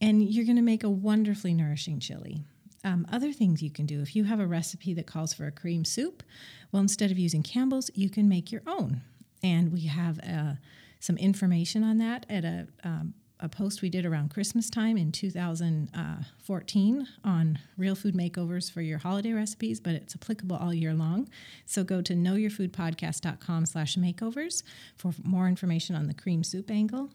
and 0.00 0.22
you're 0.22 0.44
going 0.44 0.56
to 0.56 0.62
make 0.62 0.84
a 0.84 0.90
wonderfully 0.90 1.52
nourishing 1.52 1.98
chili 1.98 2.44
um, 2.84 3.06
other 3.12 3.32
things 3.32 3.62
you 3.62 3.70
can 3.70 3.86
do. 3.86 4.00
If 4.00 4.16
you 4.16 4.24
have 4.24 4.40
a 4.40 4.46
recipe 4.46 4.94
that 4.94 5.06
calls 5.06 5.32
for 5.32 5.46
a 5.46 5.52
cream 5.52 5.84
soup, 5.84 6.22
well, 6.70 6.82
instead 6.82 7.10
of 7.10 7.18
using 7.18 7.42
Campbell's, 7.42 7.90
you 7.94 8.10
can 8.10 8.28
make 8.28 8.50
your 8.50 8.62
own. 8.66 9.02
And 9.42 9.72
we 9.72 9.86
have 9.86 10.18
uh, 10.20 10.54
some 11.00 11.16
information 11.16 11.84
on 11.84 11.98
that 11.98 12.26
at 12.28 12.44
a, 12.44 12.68
um, 12.84 13.14
a 13.40 13.48
post 13.48 13.82
we 13.82 13.90
did 13.90 14.06
around 14.06 14.30
Christmas 14.30 14.70
time 14.70 14.96
in 14.96 15.10
2014 15.10 17.08
on 17.24 17.58
real 17.76 17.94
food 17.94 18.14
makeovers 18.14 18.70
for 18.70 18.80
your 18.80 18.98
holiday 18.98 19.32
recipes, 19.32 19.80
but 19.80 19.94
it's 19.94 20.14
applicable 20.14 20.56
all 20.56 20.72
year 20.72 20.94
long. 20.94 21.28
So 21.66 21.82
go 21.82 22.00
to 22.02 22.14
knowyourfoodpodcast.com 22.14 23.66
slash 23.66 23.96
makeovers 23.96 24.62
for 24.96 25.12
more 25.24 25.48
information 25.48 25.96
on 25.96 26.06
the 26.06 26.14
cream 26.14 26.44
soup 26.44 26.70
angle. 26.70 27.10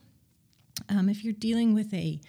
Um, 0.88 1.08
if 1.08 1.24
you're 1.24 1.32
dealing 1.32 1.74
with 1.74 1.92
a 1.94 2.20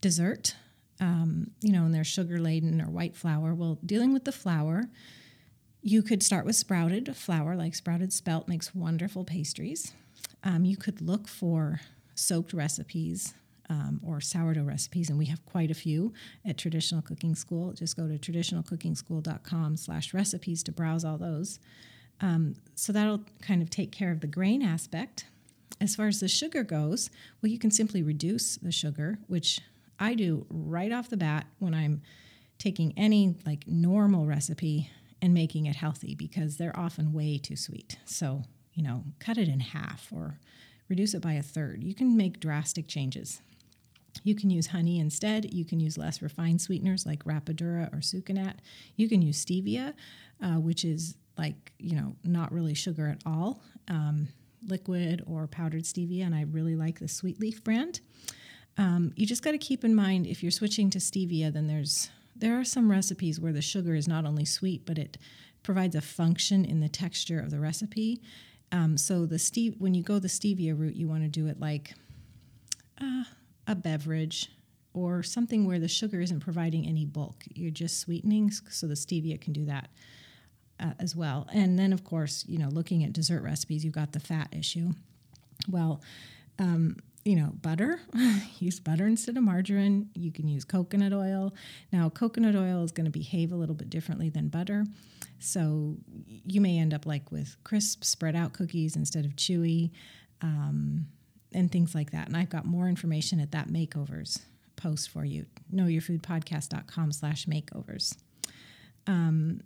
dessert 0.00 0.54
um, 1.00 1.50
you 1.60 1.72
know, 1.72 1.84
and 1.84 1.94
they're 1.94 2.04
sugar 2.04 2.38
laden 2.40 2.80
or 2.80 2.90
white 2.90 3.16
flour. 3.16 3.54
Well, 3.54 3.78
dealing 3.84 4.12
with 4.12 4.24
the 4.24 4.32
flour, 4.32 4.88
You 5.82 6.02
could 6.02 6.22
start 6.22 6.46
with 6.46 6.54
sprouted 6.54 7.16
flour, 7.16 7.56
like 7.56 7.74
sprouted 7.74 8.12
spelt 8.12 8.46
makes 8.46 8.72
wonderful 8.74 9.24
pastries. 9.24 9.92
Um, 10.44 10.64
you 10.64 10.76
could 10.76 11.00
look 11.00 11.26
for 11.26 11.80
soaked 12.14 12.52
recipes 12.52 13.34
um, 13.68 14.00
or 14.06 14.20
sourdough 14.20 14.62
recipes, 14.62 15.10
and 15.10 15.18
we 15.18 15.26
have 15.26 15.44
quite 15.44 15.72
a 15.72 15.74
few 15.74 16.12
at 16.44 16.56
Traditional 16.56 17.02
Cooking 17.02 17.34
School. 17.34 17.72
Just 17.72 17.96
go 17.96 18.06
to 18.06 18.16
traditionalcookingschool.com 18.16 19.76
slash 19.76 20.14
recipes 20.14 20.62
to 20.64 20.72
browse 20.72 21.04
all 21.04 21.18
those. 21.18 21.58
Um, 22.20 22.54
so 22.76 22.92
that'll 22.92 23.24
kind 23.40 23.60
of 23.60 23.68
take 23.68 23.90
care 23.90 24.12
of 24.12 24.20
the 24.20 24.28
grain 24.28 24.62
aspect. 24.62 25.26
As 25.80 25.96
far 25.96 26.06
as 26.06 26.20
the 26.20 26.28
sugar 26.28 26.62
goes, 26.62 27.10
well, 27.40 27.50
you 27.50 27.58
can 27.58 27.72
simply 27.72 28.02
reduce 28.04 28.54
the 28.56 28.70
sugar, 28.70 29.18
which 29.26 29.60
I 30.02 30.14
do 30.14 30.44
right 30.50 30.90
off 30.90 31.08
the 31.08 31.16
bat 31.16 31.46
when 31.60 31.74
I'm 31.74 32.02
taking 32.58 32.92
any 32.96 33.36
like 33.46 33.68
normal 33.68 34.26
recipe 34.26 34.90
and 35.22 35.32
making 35.32 35.66
it 35.66 35.76
healthy 35.76 36.16
because 36.16 36.56
they're 36.56 36.76
often 36.76 37.12
way 37.12 37.38
too 37.38 37.54
sweet. 37.54 37.98
So, 38.04 38.42
you 38.74 38.82
know, 38.82 39.04
cut 39.20 39.38
it 39.38 39.46
in 39.46 39.60
half 39.60 40.08
or 40.12 40.40
reduce 40.88 41.14
it 41.14 41.22
by 41.22 41.34
a 41.34 41.42
third. 41.42 41.84
You 41.84 41.94
can 41.94 42.16
make 42.16 42.40
drastic 42.40 42.88
changes. 42.88 43.42
You 44.24 44.34
can 44.34 44.50
use 44.50 44.66
honey 44.66 44.98
instead. 44.98 45.54
You 45.54 45.64
can 45.64 45.78
use 45.78 45.96
less 45.96 46.20
refined 46.20 46.60
sweeteners 46.60 47.06
like 47.06 47.22
Rapadura 47.22 47.92
or 47.94 47.98
Sucanat. 47.98 48.56
You 48.96 49.08
can 49.08 49.22
use 49.22 49.42
stevia, 49.42 49.94
uh, 50.42 50.54
which 50.54 50.84
is 50.84 51.16
like, 51.38 51.72
you 51.78 51.94
know, 51.94 52.16
not 52.24 52.50
really 52.50 52.74
sugar 52.74 53.06
at 53.06 53.22
all, 53.24 53.62
um, 53.86 54.26
liquid 54.66 55.22
or 55.28 55.46
powdered 55.46 55.84
stevia. 55.84 56.26
And 56.26 56.34
I 56.34 56.42
really 56.42 56.74
like 56.74 56.98
the 56.98 57.08
Sweet 57.08 57.38
Leaf 57.38 57.62
brand. 57.62 58.00
Um, 58.78 59.12
you 59.16 59.26
just 59.26 59.42
got 59.42 59.52
to 59.52 59.58
keep 59.58 59.84
in 59.84 59.94
mind 59.94 60.26
if 60.26 60.42
you're 60.42 60.50
switching 60.50 60.90
to 60.90 60.98
stevia, 60.98 61.52
then 61.52 61.66
there's 61.66 62.10
there 62.34 62.58
are 62.58 62.64
some 62.64 62.90
recipes 62.90 63.38
where 63.38 63.52
the 63.52 63.62
sugar 63.62 63.94
is 63.94 64.08
not 64.08 64.24
only 64.24 64.44
sweet, 64.44 64.86
but 64.86 64.98
it 64.98 65.18
provides 65.62 65.94
a 65.94 66.00
function 66.00 66.64
in 66.64 66.80
the 66.80 66.88
texture 66.88 67.38
of 67.38 67.50
the 67.50 67.60
recipe. 67.60 68.20
Um, 68.72 68.96
so 68.96 69.26
the 69.26 69.38
steve 69.38 69.74
when 69.78 69.94
you 69.94 70.02
go 70.02 70.18
the 70.18 70.28
stevia 70.28 70.78
route, 70.78 70.96
you 70.96 71.08
want 71.08 71.22
to 71.22 71.28
do 71.28 71.46
it 71.46 71.60
like 71.60 71.94
uh, 73.00 73.24
a 73.66 73.74
beverage 73.74 74.50
or 74.94 75.22
something 75.22 75.66
where 75.66 75.78
the 75.78 75.88
sugar 75.88 76.20
isn't 76.20 76.40
providing 76.40 76.86
any 76.86 77.04
bulk. 77.04 77.44
You're 77.54 77.70
just 77.70 78.00
sweetening, 78.00 78.50
so 78.50 78.86
the 78.86 78.94
stevia 78.94 79.40
can 79.40 79.52
do 79.52 79.64
that 79.66 79.88
uh, 80.80 80.92
as 80.98 81.16
well. 81.16 81.46
And 81.52 81.78
then, 81.78 81.92
of 81.92 82.04
course, 82.04 82.44
you 82.46 82.58
know, 82.58 82.68
looking 82.68 83.04
at 83.04 83.12
dessert 83.12 83.42
recipes, 83.42 83.84
you've 83.84 83.94
got 83.94 84.12
the 84.12 84.20
fat 84.20 84.48
issue. 84.52 84.92
Well, 85.68 86.02
um, 86.58 86.96
you 87.24 87.36
know, 87.36 87.52
butter, 87.62 88.00
use 88.58 88.80
butter 88.80 89.06
instead 89.06 89.36
of 89.36 89.44
margarine. 89.44 90.10
You 90.14 90.32
can 90.32 90.48
use 90.48 90.64
coconut 90.64 91.12
oil. 91.12 91.54
Now, 91.92 92.08
coconut 92.08 92.56
oil 92.56 92.82
is 92.82 92.90
going 92.90 93.04
to 93.04 93.10
behave 93.10 93.52
a 93.52 93.56
little 93.56 93.74
bit 93.74 93.90
differently 93.90 94.28
than 94.28 94.48
butter. 94.48 94.84
So 95.38 95.96
you 96.44 96.60
may 96.60 96.78
end 96.78 96.92
up 96.94 97.06
like 97.06 97.30
with 97.30 97.56
crisp, 97.64 98.04
spread 98.04 98.34
out 98.34 98.52
cookies 98.52 98.96
instead 98.96 99.24
of 99.24 99.36
chewy, 99.36 99.90
um, 100.40 101.06
and 101.52 101.70
things 101.70 101.94
like 101.94 102.10
that. 102.10 102.26
And 102.26 102.36
I've 102.36 102.50
got 102.50 102.64
more 102.64 102.88
information 102.88 103.38
at 103.38 103.52
that 103.52 103.68
makeovers 103.68 104.40
post 104.76 105.10
for 105.10 105.24
you. 105.24 105.46
Knowyourfoodpodcast.com 105.72 107.12
slash 107.12 107.46
makeovers. 107.46 108.16
Um, 109.06 109.60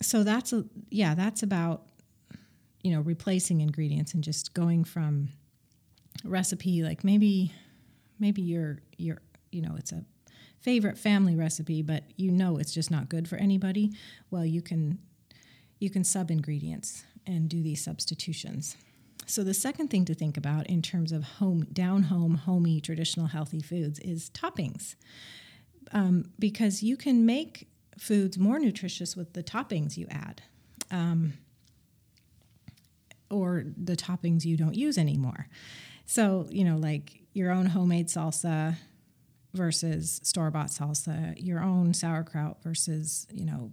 so 0.00 0.22
that's 0.22 0.52
a, 0.52 0.64
yeah, 0.90 1.14
that's 1.14 1.42
about, 1.42 1.86
you 2.82 2.92
know, 2.92 3.00
replacing 3.00 3.60
ingredients 3.60 4.14
and 4.14 4.22
just 4.22 4.54
going 4.54 4.84
from 4.84 5.30
recipe 6.24 6.82
like 6.82 7.04
maybe 7.04 7.52
maybe 8.18 8.42
your 8.42 8.80
your 8.96 9.18
you 9.52 9.60
know 9.60 9.74
it's 9.76 9.92
a 9.92 10.04
favorite 10.60 10.96
family 10.96 11.36
recipe 11.36 11.82
but 11.82 12.04
you 12.16 12.30
know 12.30 12.56
it's 12.56 12.72
just 12.72 12.90
not 12.90 13.08
good 13.08 13.28
for 13.28 13.36
anybody 13.36 13.92
well 14.30 14.44
you 14.44 14.62
can 14.62 14.98
you 15.78 15.90
can 15.90 16.02
sub 16.02 16.30
ingredients 16.30 17.04
and 17.26 17.48
do 17.48 17.62
these 17.62 17.82
substitutions. 17.82 18.76
So 19.26 19.42
the 19.42 19.54
second 19.54 19.88
thing 19.88 20.04
to 20.06 20.14
think 20.14 20.36
about 20.36 20.66
in 20.66 20.82
terms 20.82 21.12
of 21.12 21.24
home 21.24 21.66
down 21.72 22.04
home 22.04 22.34
homey 22.34 22.80
traditional 22.80 23.26
healthy 23.26 23.60
foods 23.60 23.98
is 24.00 24.30
toppings. 24.30 24.96
Um, 25.92 26.30
because 26.38 26.82
you 26.82 26.96
can 26.96 27.24
make 27.24 27.68
foods 27.98 28.38
more 28.38 28.58
nutritious 28.58 29.14
with 29.14 29.34
the 29.34 29.42
toppings 29.42 29.96
you 29.96 30.06
add 30.10 30.42
um, 30.90 31.34
or 33.30 33.64
the 33.76 33.94
toppings 33.94 34.44
you 34.44 34.56
don't 34.56 34.74
use 34.74 34.98
anymore 34.98 35.46
so, 36.06 36.46
you 36.50 36.64
know, 36.64 36.76
like 36.76 37.20
your 37.32 37.50
own 37.50 37.66
homemade 37.66 38.08
salsa 38.08 38.76
versus 39.52 40.20
store 40.22 40.50
bought 40.50 40.68
salsa, 40.68 41.34
your 41.36 41.60
own 41.60 41.94
sauerkraut 41.94 42.62
versus, 42.62 43.26
you 43.32 43.44
know, 43.44 43.72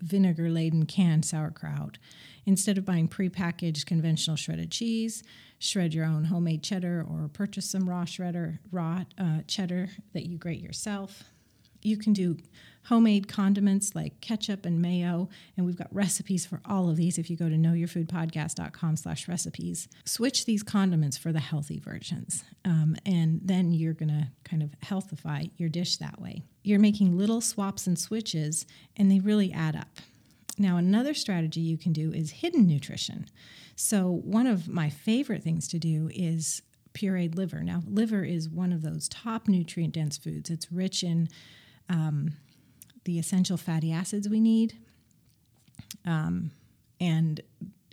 vinegar 0.00 0.50
laden 0.50 0.86
canned 0.86 1.24
sauerkraut. 1.24 1.98
Instead 2.44 2.78
of 2.78 2.84
buying 2.84 3.08
prepackaged 3.08 3.86
conventional 3.86 4.36
shredded 4.36 4.70
cheese, 4.70 5.22
shred 5.58 5.94
your 5.94 6.04
own 6.04 6.24
homemade 6.24 6.62
cheddar 6.62 7.04
or 7.08 7.28
purchase 7.28 7.68
some 7.68 7.88
raw 7.88 8.04
shredder, 8.04 8.58
raw 8.70 9.04
uh, 9.18 9.40
cheddar 9.46 9.88
that 10.12 10.26
you 10.26 10.36
grate 10.38 10.60
yourself. 10.60 11.24
You 11.82 11.96
can 11.96 12.12
do 12.12 12.36
homemade 12.88 13.28
condiments 13.28 13.94
like 13.94 14.20
ketchup 14.20 14.64
and 14.64 14.80
mayo, 14.80 15.28
and 15.56 15.66
we've 15.66 15.76
got 15.76 15.92
recipes 15.94 16.46
for 16.46 16.60
all 16.64 16.88
of 16.88 16.96
these 16.96 17.18
if 17.18 17.28
you 17.28 17.36
go 17.36 17.48
to 17.48 17.56
knowyourfoodpodcast.com 17.56 18.96
slash 18.96 19.26
recipes. 19.26 19.88
Switch 20.04 20.44
these 20.44 20.62
condiments 20.62 21.16
for 21.16 21.32
the 21.32 21.40
healthy 21.40 21.78
versions, 21.78 22.44
um, 22.64 22.96
and 23.04 23.40
then 23.44 23.72
you're 23.72 23.92
going 23.92 24.08
to 24.08 24.28
kind 24.44 24.62
of 24.62 24.70
healthify 24.84 25.50
your 25.56 25.68
dish 25.68 25.96
that 25.96 26.20
way. 26.20 26.42
You're 26.62 26.78
making 26.78 27.16
little 27.16 27.40
swaps 27.40 27.86
and 27.86 27.98
switches, 27.98 28.66
and 28.96 29.10
they 29.10 29.20
really 29.20 29.52
add 29.52 29.76
up. 29.76 29.98
Now, 30.58 30.76
another 30.76 31.12
strategy 31.12 31.60
you 31.60 31.76
can 31.76 31.92
do 31.92 32.12
is 32.12 32.30
hidden 32.30 32.66
nutrition. 32.66 33.26
So, 33.74 34.10
one 34.24 34.46
of 34.46 34.68
my 34.68 34.88
favorite 34.88 35.42
things 35.42 35.68
to 35.68 35.78
do 35.78 36.08
is 36.14 36.62
pureed 36.94 37.36
liver. 37.36 37.62
Now, 37.62 37.82
liver 37.86 38.24
is 38.24 38.48
one 38.48 38.72
of 38.72 38.82
those 38.82 39.08
top 39.08 39.48
nutrient 39.48 39.92
dense 39.92 40.16
foods. 40.16 40.48
It's 40.48 40.72
rich 40.72 41.02
in 41.02 41.28
um, 41.88 42.32
the 43.06 43.18
essential 43.18 43.56
fatty 43.56 43.92
acids 43.92 44.28
we 44.28 44.40
need. 44.40 44.74
Um, 46.04 46.50
and, 47.00 47.40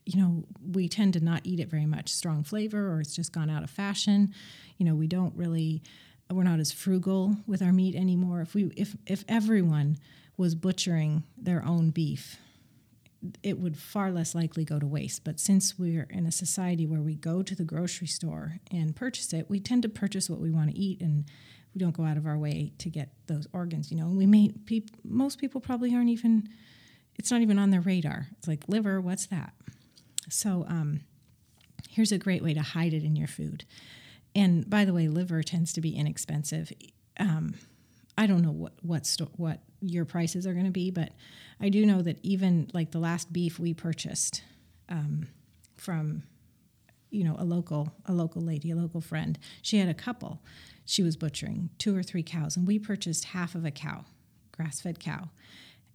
you 0.05 0.21
know, 0.21 0.43
we 0.71 0.89
tend 0.89 1.13
to 1.13 1.23
not 1.23 1.41
eat 1.43 1.59
it 1.59 1.69
very 1.69 1.85
much 1.85 2.09
strong 2.09 2.43
flavor 2.43 2.91
or 2.91 2.99
it's 2.99 3.15
just 3.15 3.31
gone 3.31 3.49
out 3.49 3.63
of 3.63 3.69
fashion. 3.69 4.33
You 4.77 4.85
know, 4.85 4.95
we 4.95 5.07
don't 5.07 5.35
really, 5.35 5.81
we're 6.29 6.43
not 6.43 6.59
as 6.59 6.71
frugal 6.71 7.37
with 7.47 7.61
our 7.61 7.71
meat 7.71 7.95
anymore. 7.95 8.41
If 8.41 8.53
we, 8.53 8.71
if, 8.75 8.95
if 9.05 9.23
everyone 9.29 9.97
was 10.35 10.55
butchering 10.55 11.23
their 11.37 11.63
own 11.63 11.91
beef, 11.91 12.37
it 13.41 13.59
would 13.59 13.77
far 13.77 14.11
less 14.11 14.35
likely 14.35 14.65
go 14.65 14.79
to 14.79 14.87
waste. 14.87 15.23
But 15.23 15.39
since 15.39 15.77
we're 15.79 16.07
in 16.09 16.25
a 16.25 16.31
society 16.31 16.85
where 16.85 17.01
we 17.01 17.15
go 17.15 17.41
to 17.43 17.55
the 17.55 17.63
grocery 17.63 18.07
store 18.07 18.57
and 18.71 18.95
purchase 18.95 19.31
it, 19.31 19.49
we 19.49 19.59
tend 19.59 19.83
to 19.83 19.89
purchase 19.89 20.29
what 20.29 20.39
we 20.39 20.51
want 20.51 20.71
to 20.71 20.77
eat 20.77 21.01
and 21.01 21.25
we 21.73 21.79
don't 21.79 21.95
go 21.95 22.03
out 22.03 22.17
of 22.17 22.25
our 22.25 22.37
way 22.37 22.71
to 22.79 22.89
get 22.89 23.09
those 23.27 23.47
organs, 23.53 23.91
you 23.91 23.97
know. 23.97 24.05
And 24.05 24.17
we 24.17 24.25
may 24.25 24.51
pe- 24.65 24.81
most 25.03 25.39
people 25.39 25.59
probably 25.61 25.93
aren't 25.93 26.09
even 26.09 26.49
it's 27.15 27.31
not 27.31 27.41
even 27.41 27.59
on 27.59 27.69
their 27.69 27.81
radar. 27.81 28.27
It's 28.37 28.47
like 28.47 28.63
liver, 28.67 28.99
what's 28.99 29.27
that? 29.27 29.53
So 30.29 30.65
um, 30.67 31.01
here's 31.89 32.11
a 32.11 32.17
great 32.17 32.43
way 32.43 32.53
to 32.53 32.61
hide 32.61 32.93
it 32.93 33.03
in 33.03 33.15
your 33.15 33.27
food. 33.27 33.65
And 34.35 34.67
by 34.67 34.83
the 34.85 34.93
way, 34.93 35.07
liver 35.07 35.43
tends 35.43 35.73
to 35.73 35.81
be 35.81 35.95
inexpensive. 35.95 36.71
Um, 37.19 37.53
I 38.17 38.25
don't 38.25 38.41
know 38.41 38.51
what 38.51 38.73
what 38.81 39.05
sto- 39.05 39.31
what 39.37 39.61
your 39.81 40.05
prices 40.05 40.47
are 40.47 40.53
going 40.53 40.65
to 40.65 40.71
be, 40.71 40.91
but 40.91 41.11
I 41.59 41.69
do 41.69 41.85
know 41.85 42.01
that 42.01 42.19
even 42.23 42.69
like 42.73 42.91
the 42.91 42.99
last 42.99 43.31
beef 43.31 43.59
we 43.59 43.73
purchased 43.73 44.43
um, 44.89 45.27
from 45.75 46.23
you 47.13 47.23
know 47.23 47.35
a 47.37 47.45
local 47.45 47.93
a 48.05 48.13
local 48.13 48.41
lady, 48.41 48.71
a 48.71 48.75
local 48.75 49.01
friend, 49.01 49.37
she 49.61 49.77
had 49.77 49.89
a 49.89 49.93
couple 49.93 50.41
she 50.85 51.03
was 51.03 51.15
butchering 51.15 51.69
two 51.77 51.95
or 51.95 52.03
three 52.03 52.23
cows, 52.23 52.57
and 52.57 52.67
we 52.67 52.79
purchased 52.79 53.25
half 53.25 53.55
of 53.55 53.65
a 53.65 53.71
cow, 53.71 54.05
grass 54.51 54.81
fed 54.81 54.99
cow. 54.99 55.29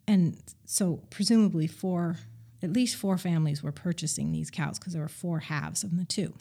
And 0.06 0.38
so, 0.64 1.02
presumably, 1.10 1.66
four, 1.66 2.16
at 2.62 2.72
least 2.72 2.96
four 2.96 3.18
families 3.18 3.62
were 3.62 3.72
purchasing 3.72 4.32
these 4.32 4.50
cows 4.50 4.78
because 4.78 4.94
there 4.94 5.02
were 5.02 5.08
four 5.08 5.40
halves 5.40 5.84
of 5.84 5.96
the 5.96 6.04
two. 6.04 6.32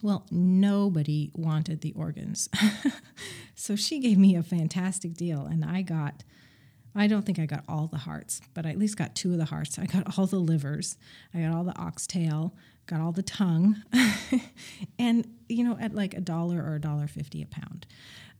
Well, 0.00 0.26
nobody 0.30 1.30
wanted 1.34 1.80
the 1.80 1.92
organs. 1.92 2.48
so 3.54 3.76
she 3.76 3.98
gave 3.98 4.16
me 4.16 4.36
a 4.36 4.42
fantastic 4.42 5.14
deal, 5.14 5.44
and 5.44 5.64
I 5.64 5.82
got, 5.82 6.24
I 6.94 7.06
don't 7.06 7.26
think 7.26 7.38
I 7.38 7.46
got 7.46 7.64
all 7.68 7.88
the 7.88 7.98
hearts, 7.98 8.40
but 8.54 8.64
I 8.64 8.70
at 8.70 8.78
least 8.78 8.96
got 8.96 9.14
two 9.14 9.32
of 9.32 9.38
the 9.38 9.44
hearts. 9.44 9.78
I 9.78 9.84
got 9.86 10.16
all 10.18 10.26
the 10.26 10.38
livers, 10.38 10.96
I 11.34 11.40
got 11.40 11.52
all 11.52 11.64
the 11.64 11.76
oxtail, 11.76 12.54
got 12.88 13.00
all 13.00 13.12
the 13.12 13.22
tongue, 13.22 13.82
and 14.98 15.28
you 15.48 15.62
know 15.62 15.78
at 15.80 15.94
like 15.94 16.14
a 16.14 16.20
dollar 16.20 16.60
or 16.60 16.74
a 16.74 16.80
dollar 16.80 17.06
fifty 17.06 17.42
a 17.42 17.46
pound, 17.46 17.86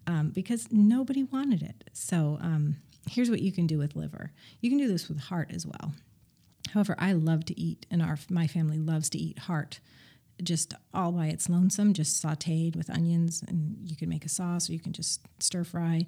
um, 0.06 0.30
because 0.30 0.72
nobody 0.72 1.22
wanted 1.22 1.62
it. 1.62 1.84
So 1.92 2.38
um, 2.40 2.76
here's 3.08 3.30
what 3.30 3.40
you 3.40 3.52
can 3.52 3.66
do 3.66 3.78
with 3.78 3.94
liver. 3.94 4.32
You 4.60 4.70
can 4.70 4.78
do 4.78 4.88
this 4.88 5.08
with 5.08 5.20
heart 5.20 5.50
as 5.54 5.66
well. 5.66 5.92
However, 6.72 6.96
I 6.98 7.12
love 7.12 7.44
to 7.46 7.60
eat, 7.60 7.86
and 7.90 8.02
our 8.02 8.18
my 8.28 8.46
family 8.46 8.78
loves 8.78 9.08
to 9.10 9.18
eat 9.18 9.38
heart, 9.40 9.80
just 10.42 10.74
all 10.92 11.12
by 11.12 11.26
its 11.26 11.48
lonesome, 11.48 11.92
just 11.92 12.22
sautéed 12.22 12.74
with 12.74 12.90
onions, 12.90 13.44
and 13.46 13.76
you 13.84 13.96
can 13.96 14.08
make 14.08 14.24
a 14.24 14.28
sauce, 14.28 14.68
or 14.68 14.72
you 14.72 14.80
can 14.80 14.92
just 14.92 15.20
stir 15.38 15.64
fry. 15.64 16.06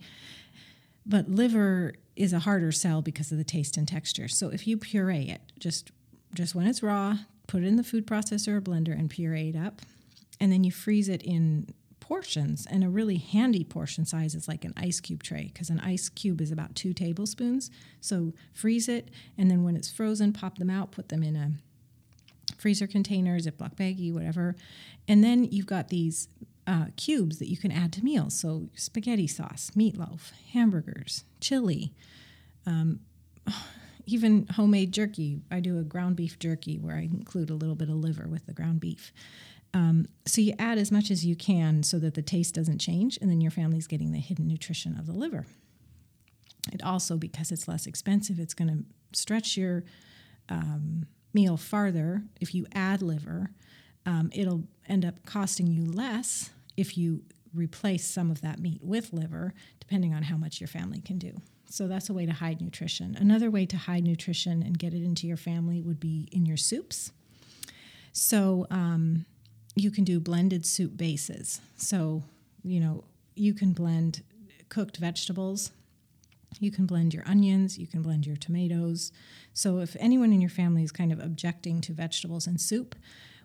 But 1.07 1.31
liver 1.31 1.95
is 2.17 2.33
a 2.33 2.41
harder 2.41 2.73
sell 2.73 3.03
because 3.03 3.33
of 3.33 3.39
the 3.39 3.45
taste 3.45 3.77
and 3.77 3.89
texture. 3.89 4.29
So 4.29 4.49
if 4.49 4.67
you 4.67 4.77
puree 4.77 5.31
it, 5.31 5.41
just 5.59 5.91
just 6.35 6.55
when 6.55 6.67
it's 6.67 6.83
raw, 6.83 7.19
put 7.51 7.65
it 7.65 7.67
in 7.67 7.75
the 7.75 7.83
food 7.83 8.07
processor 8.07 8.55
or 8.57 8.61
blender 8.61 8.97
and 8.97 9.11
puree 9.11 9.49
it 9.49 9.57
up. 9.57 9.83
And 10.39 10.53
then 10.53 10.63
you 10.63 10.71
freeze 10.71 11.09
it 11.09 11.21
in 11.23 11.67
portions. 11.99 12.65
And 12.71 12.85
a 12.85 12.89
really 12.89 13.17
handy 13.17 13.65
portion 13.65 14.07
size 14.07 14.37
is 14.37 14.47
like 14.47 14.65
an 14.65 14.73
ice 14.77 15.01
cube 15.01 15.25
tray 15.25 15.51
because 15.53 15.69
an 15.69 15.81
ice 15.81 16.09
cube 16.09 16.41
is 16.41 16.53
about 16.53 16.77
two 16.77 16.93
tablespoons. 16.93 17.69
So 18.01 18.35
freeze 18.53 18.89
it, 18.89 19.11
and 19.37 19.51
then 19.51 19.65
when 19.65 19.75
it's 19.77 19.91
frozen, 19.91 20.33
pop 20.33 20.59
them 20.59 20.71
out, 20.71 20.93
put 20.93 21.09
them 21.09 21.25
in 21.25 21.35
a 21.35 21.51
freezer 22.57 22.87
container, 22.87 23.37
Ziploc 23.41 23.75
baggie, 23.75 24.13
whatever. 24.13 24.55
And 25.09 25.25
then 25.25 25.45
you've 25.45 25.67
got 25.67 25.89
these 25.89 26.29
uh, 26.69 26.87
cubes 26.97 27.41
that 27.41 27.49
you 27.49 27.57
can 27.57 27.73
add 27.73 27.93
to 27.95 28.05
meals. 28.05 28.39
So 28.39 28.69
spaghetti 28.77 29.27
sauce, 29.27 29.73
meatloaf, 29.77 30.31
hamburgers, 30.53 31.25
chili, 31.41 31.95
um, 32.65 33.01
even 34.13 34.47
homemade 34.47 34.93
jerky. 34.93 35.41
I 35.51 35.61
do 35.61 35.79
a 35.79 35.83
ground 35.83 36.17
beef 36.17 36.39
jerky 36.39 36.79
where 36.79 36.97
I 36.97 37.03
include 37.03 37.51
a 37.51 37.55
little 37.55 37.75
bit 37.75 37.89
of 37.89 37.97
liver 37.97 38.27
with 38.29 38.47
the 38.47 38.53
ground 38.53 38.81
beef. 38.81 39.13
Um, 39.73 40.09
so 40.27 40.41
you 40.41 40.53
add 40.59 40.79
as 40.79 40.91
much 40.91 41.11
as 41.11 41.25
you 41.25 41.37
can 41.37 41.83
so 41.83 41.99
that 42.01 42.15
the 42.15 42.23
taste 42.23 42.55
doesn't 42.55 42.79
change, 42.79 43.19
and 43.21 43.31
then 43.31 43.41
your 43.41 43.53
family's 43.53 43.87
getting 43.87 44.13
the 44.13 44.19
hidden 44.19 44.49
nutrition 44.49 44.99
of 44.99 45.07
the 45.07 45.13
liver. 45.13 45.47
It 46.73 46.83
also, 46.83 47.17
because 47.17 47.53
it's 47.53 47.69
less 47.69 47.87
expensive, 47.87 48.39
it's 48.39 48.55
going 48.55 48.69
to 48.69 49.19
stretch 49.19 49.57
your 49.57 49.85
um, 50.49 51.07
meal 51.33 51.57
farther. 51.57 52.25
If 52.41 52.55
you 52.55 52.67
add 52.75 53.01
liver, 53.01 53.51
um, 54.05 54.31
it'll 54.35 54.65
end 54.89 55.05
up 55.05 55.25
costing 55.25 55.69
you 55.69 55.85
less 55.85 56.51
if 56.77 56.99
you 56.99 57.23
replace 57.55 58.05
some 58.05 58.31
of 58.31 58.41
that 58.41 58.59
meat 58.59 58.83
with 58.83 59.13
liver, 59.13 59.55
depending 59.79 60.15
on 60.15 60.25
how 60.25 60.37
much 60.37 60.61
your 60.61 60.69
family 60.69 61.01
can 61.01 61.19
do. 61.19 61.41
So 61.71 61.87
that's 61.87 62.11
a 62.11 62.13
way 62.13 62.27
to 62.27 62.33
hide 62.33 62.61
nutrition. 62.61 63.17
Another 63.19 63.49
way 63.49 63.65
to 63.67 63.77
hide 63.77 64.03
nutrition 64.03 64.61
and 64.61 64.77
get 64.77 64.93
it 64.93 65.05
into 65.05 65.29
your 65.29 65.37
family 65.37 65.81
would 65.81 66.01
be 66.01 66.29
in 66.33 66.45
your 66.45 66.57
soups. 66.57 67.13
So 68.13 68.67
um, 68.71 69.25
you 69.77 69.93
can 69.93 70.03
do 70.03 70.19
blended 70.19 70.67
soup 70.67 70.97
bases. 70.97 71.61
So, 71.77 72.25
you 72.65 72.81
know, 72.81 73.05
you 73.37 73.55
can 73.55 73.73
blend 73.73 74.23
cooked 74.69 74.97
vegetables. 74.97 75.71
You 76.59 76.73
can 76.73 76.87
blend 76.87 77.15
your 77.15 77.23
onions, 77.29 77.79
you 77.79 77.87
can 77.87 78.03
blend 78.03 78.27
your 78.27 78.37
tomatoes. 78.37 79.13
So, 79.55 79.79
if 79.79 79.97
anyone 80.01 80.33
in 80.33 80.41
your 80.41 80.51
family 80.51 80.83
is 80.83 80.91
kind 80.91 81.13
of 81.13 81.21
objecting 81.21 81.81
to 81.83 81.93
vegetables 81.93 82.49
in 82.49 82.59
soup, 82.59 82.97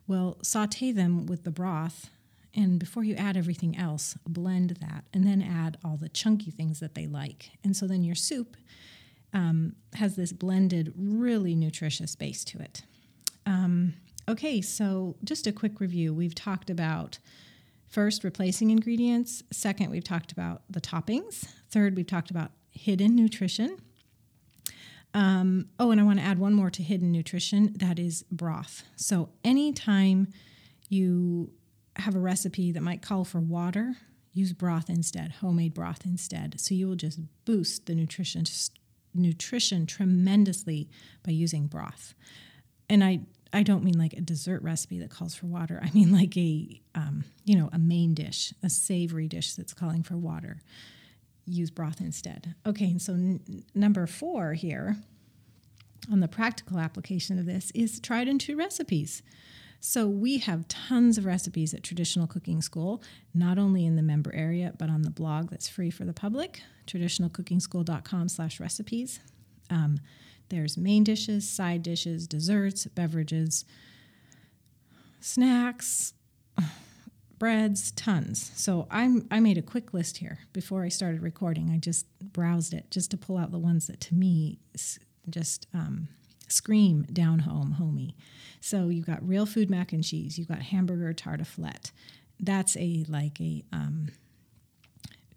well, 0.08 0.38
saute 0.42 0.92
them 0.92 1.28
with 1.28 1.44
the 1.44 1.52
broth 1.52 2.10
and 2.56 2.80
before 2.80 3.04
you 3.04 3.16
add 3.16 3.36
everything 3.36 3.78
else, 3.78 4.18
blend 4.26 4.78
that 4.82 5.04
and 5.14 5.28
then 5.28 5.42
add 5.42 5.78
all 5.84 5.98
the 5.98 6.10
chunky 6.10 6.52
things 6.52 6.80
that 6.80 6.96
they 6.96 7.06
like. 7.06 7.52
And 7.64 7.76
so 7.76 7.86
then 7.86 8.04
your 8.04 8.16
soup 8.16 8.56
um, 9.34 9.76
has 9.96 10.16
this 10.16 10.32
blended, 10.32 10.94
really 10.96 11.56
nutritious 11.56 12.16
base 12.16 12.46
to 12.46 12.60
it. 12.60 12.84
Um, 13.46 13.96
okay, 14.30 14.62
so 14.62 15.18
just 15.24 15.46
a 15.46 15.52
quick 15.52 15.80
review. 15.82 16.14
We've 16.14 16.34
talked 16.34 16.70
about 16.70 17.20
first 17.88 18.24
replacing 18.24 18.72
ingredients, 18.72 19.44
second, 19.52 19.92
we've 19.92 20.04
talked 20.04 20.32
about 20.32 20.64
the 20.70 20.82
toppings, 20.82 21.46
third, 21.70 21.96
we've 21.96 22.08
talked 22.08 22.32
about 22.32 22.52
hidden 22.72 23.16
nutrition. 23.16 23.78
Um, 25.14 25.68
oh, 25.80 25.92
and 25.92 26.02
I 26.02 26.04
want 26.04 26.20
to 26.20 26.26
add 26.26 26.40
one 26.40 26.54
more 26.54 26.70
to 26.70 26.84
hidden 26.84 27.12
nutrition 27.12 27.74
that 27.78 28.00
is 28.00 28.24
broth. 28.32 28.84
So 28.98 29.30
anytime 29.46 30.28
you 30.90 31.52
have 31.98 32.16
a 32.16 32.20
recipe 32.20 32.72
that 32.72 32.82
might 32.82 33.02
call 33.02 33.24
for 33.24 33.40
water, 33.40 33.96
use 34.34 34.54
broth 34.54 34.90
instead, 34.90 35.34
homemade 35.42 35.74
broth 35.74 36.06
instead. 36.06 36.60
So 36.60 36.76
you 36.76 36.88
will 36.88 36.96
just 36.96 37.20
boost 37.46 37.86
the 37.86 37.96
nutrition 37.96 38.46
nutrition 39.14 39.86
tremendously 39.86 40.90
by 41.24 41.32
using 41.32 41.68
broth. 41.68 42.14
And 42.90 43.04
I 43.04 43.22
I 43.54 43.64
don't 43.64 43.86
mean 43.86 43.98
like 43.98 44.12
a 44.12 44.20
dessert 44.20 44.62
recipe 44.62 45.00
that 45.00 45.10
calls 45.10 45.34
for 45.34 45.46
water. 45.48 45.80
I 45.82 45.90
mean 45.92 46.12
like 46.12 46.36
a 46.38 46.82
um, 46.94 47.24
you 47.46 47.58
know 47.58 47.70
a 47.72 47.80
main 47.80 48.14
dish, 48.14 48.54
a 48.62 48.70
savory 48.70 49.28
dish 49.28 49.54
that's 49.54 49.74
calling 49.74 50.04
for 50.04 50.18
water. 50.18 50.62
Use 51.46 51.70
broth 51.70 52.02
instead. 52.02 52.56
Okay, 52.66 52.86
and 52.86 53.02
so 53.02 53.14
n- 53.14 53.64
number 53.74 54.08
four 54.08 54.54
here 54.54 54.98
on 56.12 56.20
the 56.20 56.28
practical 56.28 56.80
application 56.80 57.40
of 57.40 57.46
this 57.46 57.72
is 57.74 58.00
tried 58.00 58.28
and 58.28 58.42
true 58.42 58.56
recipes. 58.56 59.22
So 59.80 60.08
we 60.08 60.40
have 60.40 60.68
tons 60.68 61.18
of 61.18 61.26
recipes 61.26 61.74
at 61.74 61.84
Traditional 61.84 62.28
Cooking 62.28 62.62
School, 62.62 63.04
not 63.34 63.58
only 63.58 63.86
in 63.86 63.96
the 63.96 64.02
member 64.02 64.34
area, 64.34 64.74
but 64.78 64.90
on 64.90 65.04
the 65.04 65.12
blog 65.12 65.52
that's 65.52 65.70
free 65.70 65.92
for 65.92 66.06
the 66.06 66.14
public, 66.14 66.62
traditionalcookingschool.com 66.88 68.30
slash 68.30 68.60
recipes. 68.60 69.20
Um, 69.70 70.00
there's 70.50 70.78
main 70.78 71.04
dishes, 71.04 71.48
side 71.48 71.84
dishes, 71.84 72.28
desserts, 72.28 72.86
beverages, 72.88 73.66
snacks, 75.20 76.14
breads, 77.38 77.92
tons. 77.92 78.52
So 78.56 78.88
I'm 78.90 79.28
I 79.30 79.40
made 79.40 79.58
a 79.58 79.62
quick 79.62 79.94
list 79.94 80.18
here 80.18 80.40
before 80.54 80.84
I 80.84 80.90
started 80.90 81.22
recording. 81.22 81.70
I 81.70 81.78
just 81.78 82.06
browsed 82.20 82.74
it 82.74 82.90
just 82.92 83.12
to 83.12 83.18
pull 83.18 83.38
out 83.38 83.52
the 83.52 83.60
ones 83.60 83.88
that 83.88 84.00
to 84.02 84.16
me 84.16 84.60
just 85.30 85.68
um, 85.74 86.08
scream 86.48 87.04
down 87.12 87.40
home, 87.40 87.72
homey. 87.74 88.16
So 88.60 88.90
you've 88.90 89.06
got 89.06 89.28
real 89.28 89.46
food 89.46 89.70
mac 89.70 89.94
and 89.94 90.04
cheese. 90.04 90.38
You've 90.38 90.48
got 90.48 90.62
hamburger 90.62 91.14
tartiflette. 91.14 91.92
That's 92.40 92.76
a 92.78 93.06
like 93.08 93.40
a 93.40 93.64
um, 93.72 94.10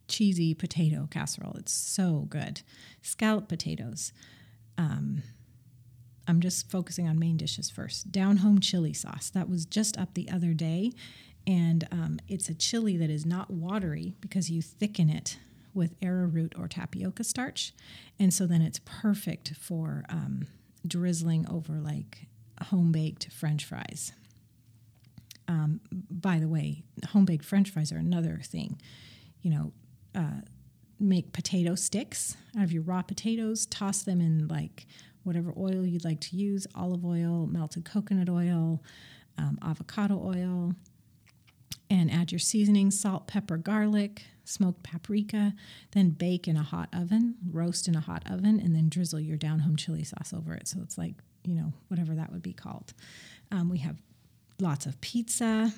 cheesy 0.08 0.54
potato 0.54 1.08
casserole. 1.10 1.56
It's 1.58 1.72
so 1.72 2.26
good. 2.28 2.62
Scallop 3.02 3.48
potatoes. 3.48 4.12
Um, 4.76 5.22
I'm 6.26 6.40
just 6.40 6.70
focusing 6.70 7.08
on 7.08 7.18
main 7.18 7.36
dishes 7.36 7.70
first. 7.70 8.12
Down 8.12 8.38
home 8.38 8.60
chili 8.60 8.92
sauce. 8.92 9.30
That 9.30 9.48
was 9.48 9.64
just 9.64 9.98
up 9.98 10.14
the 10.14 10.30
other 10.30 10.52
day. 10.52 10.92
And 11.46 11.88
um, 11.90 12.18
it's 12.28 12.50
a 12.50 12.54
chili 12.54 12.96
that 12.98 13.08
is 13.08 13.24
not 13.24 13.50
watery 13.50 14.14
because 14.20 14.50
you 14.50 14.60
thicken 14.60 15.08
it 15.08 15.38
with 15.72 15.94
arrowroot 16.02 16.54
or 16.58 16.68
tapioca 16.68 17.24
starch. 17.24 17.72
And 18.18 18.34
so 18.34 18.46
then 18.46 18.60
it's 18.60 18.80
perfect 18.84 19.54
for 19.58 20.04
um, 20.10 20.46
drizzling 20.86 21.48
over 21.48 21.74
like 21.74 22.26
home 22.62 22.92
baked 22.92 23.30
french 23.32 23.64
fries. 23.64 24.12
Um, 25.46 25.80
by 26.10 26.38
the 26.38 26.48
way, 26.48 26.82
home 27.08 27.24
baked 27.24 27.44
french 27.44 27.70
fries 27.70 27.92
are 27.92 27.98
another 27.98 28.40
thing. 28.44 28.80
You 29.40 29.50
know, 29.50 29.72
uh, 30.14 30.40
make 31.00 31.32
potato 31.32 31.74
sticks 31.74 32.36
out 32.56 32.64
of 32.64 32.72
your 32.72 32.82
raw 32.82 33.02
potatoes, 33.02 33.66
toss 33.66 34.02
them 34.02 34.20
in 34.20 34.48
like 34.48 34.86
whatever 35.22 35.52
oil 35.56 35.86
you'd 35.86 36.04
like 36.04 36.20
to 36.20 36.36
use 36.36 36.66
olive 36.74 37.04
oil, 37.04 37.46
melted 37.46 37.84
coconut 37.84 38.28
oil, 38.28 38.82
um, 39.36 39.58
avocado 39.62 40.18
oil, 40.18 40.74
and 41.90 42.10
add 42.10 42.32
your 42.32 42.38
seasoning 42.38 42.90
salt, 42.90 43.26
pepper, 43.26 43.56
garlic, 43.56 44.24
smoked 44.48 44.82
paprika, 44.82 45.54
then 45.92 46.10
bake 46.10 46.48
in 46.48 46.56
a 46.56 46.62
hot 46.62 46.88
oven, 46.92 47.34
roast 47.50 47.86
in 47.86 47.94
a 47.94 48.00
hot 48.00 48.22
oven, 48.30 48.58
and 48.60 48.74
then 48.74 48.88
drizzle 48.88 49.20
your 49.20 49.36
down 49.36 49.60
home 49.60 49.76
chili 49.76 50.04
sauce 50.04 50.32
over 50.32 50.54
it. 50.54 50.66
So 50.66 50.78
it's 50.82 50.96
like, 50.96 51.14
you 51.44 51.54
know, 51.54 51.72
whatever 51.88 52.14
that 52.14 52.32
would 52.32 52.42
be 52.42 52.52
called. 52.52 52.94
Um, 53.52 53.68
we 53.68 53.78
have 53.78 53.96
lots 54.58 54.86
of 54.86 55.00
pizza. 55.00 55.72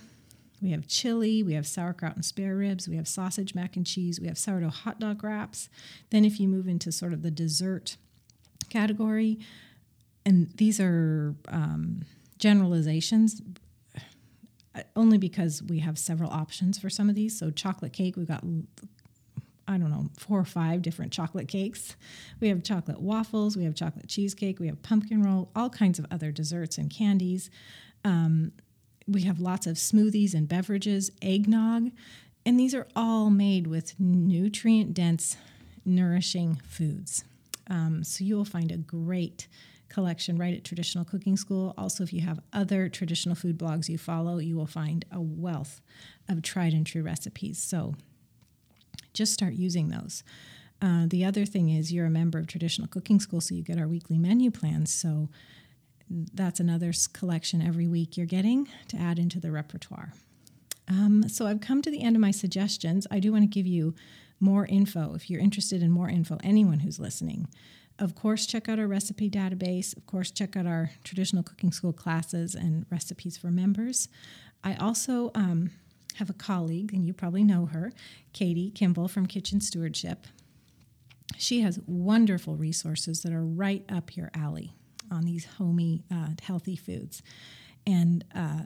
We 0.63 0.73
have 0.73 0.87
chili, 0.87 1.43
we 1.43 1.55
have 1.55 1.67
sauerkraut 1.67 2.17
and 2.17 2.25
spare 2.25 2.55
ribs, 2.55 2.87
we 2.87 2.97
have 2.97 3.09
sausage, 3.09 3.55
mac 3.55 3.77
and 3.77 3.87
cheese, 3.87 4.21
we 4.21 4.27
have 4.27 4.37
sourdough 4.37 4.69
hot 4.69 5.01
dog 5.01 5.25
wraps. 5.25 5.71
Then, 6.11 6.23
if 6.23 6.39
you 6.39 6.49
move 6.49 6.69
into 6.69 6.93
sort 6.93 7.15
of 7.15 7.23
the 7.23 7.31
dessert 7.31 7.97
category, 8.69 9.39
and 10.27 10.51
these 10.57 10.79
are 10.79 11.35
um, 11.49 12.03
generalizations, 12.39 13.41
only 14.95 15.19
because 15.19 15.63
we 15.63 15.81
have 15.81 15.99
several 15.99 16.31
options 16.31 16.79
for 16.79 16.89
some 16.91 17.09
of 17.09 17.15
these. 17.15 17.39
So, 17.39 17.51
chocolate 17.51 17.93
cake, 17.93 18.17
we've 18.17 18.29
got, 18.29 18.45
I 19.67 19.79
don't 19.79 19.91
know, 19.91 20.11
four 20.19 20.39
or 20.39 20.45
five 20.45 20.83
different 20.83 21.13
chocolate 21.13 21.49
cakes. 21.49 21.97
We 22.41 22.49
have 22.49 22.63
chocolate 22.63 23.01
waffles, 23.01 23.57
we 23.57 23.65
have 23.65 23.75
chocolate 23.75 24.09
cheesecake, 24.09 24.61
we 24.61 24.69
have 24.69 24.83
pumpkin 24.83 25.23
roll, 25.23 25.51
all 25.57 25.71
kinds 25.71 25.99
of 25.99 26.07
other 26.11 26.31
desserts 26.31 26.79
and 26.79 26.91
candies. 26.91 27.51
Um, 28.05 28.53
we 29.09 29.23
have 29.23 29.41
lots 29.41 29.67
of 29.67 29.77
smoothies 29.77 30.35
and 30.35 30.49
beverages, 30.49 31.11
eggnog, 31.21 31.91
and 32.47 32.59
these 32.59 32.75
are 32.75 32.87
all 32.95 33.29
made 33.29 33.67
with 33.67 33.99
nutrient 33.99 34.95
dense, 34.95 35.37
nourishing 35.85 36.61
foods. 36.69 37.25
Um, 37.69 38.05
so, 38.05 38.25
you 38.25 38.37
will 38.37 38.45
find 38.45 38.71
a 38.71 38.77
great 38.77 39.49
collection 39.91 40.39
right 40.39 40.55
at 40.55 40.65
Traditional 40.65 41.05
Cooking 41.05 41.37
School. 41.37 41.75
Also, 41.77 42.03
if 42.03 42.13
you 42.13 42.23
have 42.23 42.41
other 42.53 42.89
traditional 42.89 43.35
food 43.35 43.59
blogs 43.59 43.89
you 43.89 43.99
follow, 43.99 44.39
you 44.39 44.57
will 44.57 44.67
find 44.67 45.05
a 45.13 45.21
wealth 45.21 45.83
of 46.29 46.43
tried 46.43 46.73
and 46.73 46.87
true 46.87 47.03
recipes. 47.03 47.63
So 47.63 47.95
just 49.13 49.35
start 49.35 49.55
using 49.55 49.89
those. 49.89 50.23
Uh, 50.81 51.05
the 51.07 51.25
other 51.25 51.45
thing 51.45 51.69
is 51.69 51.93
you're 51.93 52.07
a 52.07 52.11
member 52.11 52.39
of 52.39 52.47
Traditional 52.47 52.89
Cooking 52.89 53.21
School, 53.21 53.41
so 53.41 53.55
you 53.55 53.63
get 53.63 53.79
our 53.79 53.89
weekly 53.89 54.19
menu 54.19 54.51
plans. 54.51 54.93
So 54.93 55.29
that's 56.09 56.59
another 56.59 56.93
collection 57.13 57.61
every 57.61 57.87
week 57.87 58.17
you're 58.17 58.27
getting 58.27 58.69
to 58.89 58.97
add 58.97 59.19
into 59.19 59.39
the 59.39 59.53
repertoire. 59.53 60.15
Um, 60.89 61.29
so 61.29 61.47
I've 61.47 61.61
come 61.61 61.83
to 61.83 61.91
the 61.91 62.03
end 62.03 62.17
of 62.17 62.21
my 62.21 62.33
suggestions. 62.33 63.07
I 63.11 63.21
do 63.21 63.31
want 63.33 63.43
to 63.43 63.49
give 63.49 63.67
you 63.67 63.95
more 64.41 64.67
info, 64.67 65.15
if 65.15 65.29
you're 65.29 65.41
interested 65.41 65.83
in 65.83 65.91
more 65.91 66.09
info, 66.09 66.39
anyone 66.43 66.81
who's 66.81 66.99
listening, 66.99 67.47
of 68.01 68.15
course, 68.15 68.47
check 68.47 68.69
out 68.69 68.79
our 68.79 68.87
recipe 68.87 69.31
database. 69.31 69.97
Of 69.97 70.07
course, 70.07 70.31
check 70.31 70.57
out 70.57 70.67
our 70.67 70.91
traditional 71.05 71.43
cooking 71.43 71.71
school 71.71 71.93
classes 71.93 72.55
and 72.55 72.87
recipes 72.91 73.37
for 73.37 73.51
members. 73.51 74.09
I 74.65 74.75
also 74.75 75.31
um, 75.35 75.71
have 76.17 76.31
a 76.31 76.35
colleague, 76.35 76.93
and 76.93 77.07
you 77.07 77.13
probably 77.13 77.45
know 77.45 77.67
her, 77.67 77.93
Katie 78.33 78.71
Kimball 78.71 79.09
from 79.09 79.27
Kitchen 79.27 79.61
Stewardship. 79.61 80.27
She 81.37 81.61
has 81.61 81.79
wonderful 81.87 82.57
resources 82.57 83.23
that 83.23 83.33
are 83.33 83.45
right 83.45 83.85
up 83.91 84.17
your 84.17 84.31
alley 84.35 84.73
on 85.11 85.25
these 85.25 85.45
homey, 85.59 86.03
uh, 86.11 86.31
healthy 86.43 86.77
foods. 86.77 87.23
And 87.87 88.25
uh, 88.35 88.63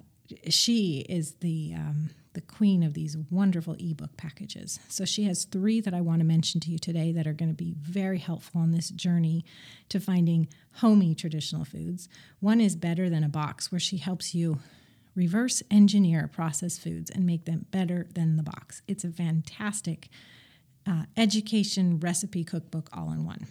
she 0.48 1.04
is 1.08 1.34
the 1.40 1.74
um, 1.76 2.10
the 2.34 2.40
queen 2.40 2.82
of 2.82 2.94
these 2.94 3.16
wonderful 3.30 3.76
ebook 3.78 4.16
packages. 4.16 4.78
So 4.88 5.04
she 5.04 5.24
has 5.24 5.44
three 5.44 5.80
that 5.80 5.94
I 5.94 6.00
want 6.00 6.20
to 6.20 6.24
mention 6.24 6.60
to 6.60 6.70
you 6.70 6.78
today 6.78 7.12
that 7.12 7.26
are 7.26 7.32
going 7.32 7.50
to 7.50 7.54
be 7.54 7.74
very 7.80 8.18
helpful 8.18 8.60
on 8.60 8.72
this 8.72 8.90
journey 8.90 9.44
to 9.88 9.98
finding 9.98 10.48
homey 10.74 11.14
traditional 11.14 11.64
foods. 11.64 12.08
One 12.40 12.60
is 12.60 12.76
Better 12.76 13.08
Than 13.08 13.24
a 13.24 13.28
Box, 13.28 13.72
where 13.72 13.80
she 13.80 13.96
helps 13.96 14.34
you 14.34 14.58
reverse 15.14 15.62
engineer 15.70 16.28
processed 16.32 16.80
foods 16.80 17.10
and 17.10 17.24
make 17.24 17.44
them 17.44 17.66
better 17.70 18.06
than 18.14 18.36
the 18.36 18.42
box. 18.42 18.82
It's 18.88 19.04
a 19.04 19.10
fantastic 19.10 20.08
uh, 20.86 21.04
education 21.16 22.00
recipe 22.00 22.44
cookbook 22.44 22.90
all 22.92 23.10
in 23.12 23.24
one. 23.24 23.46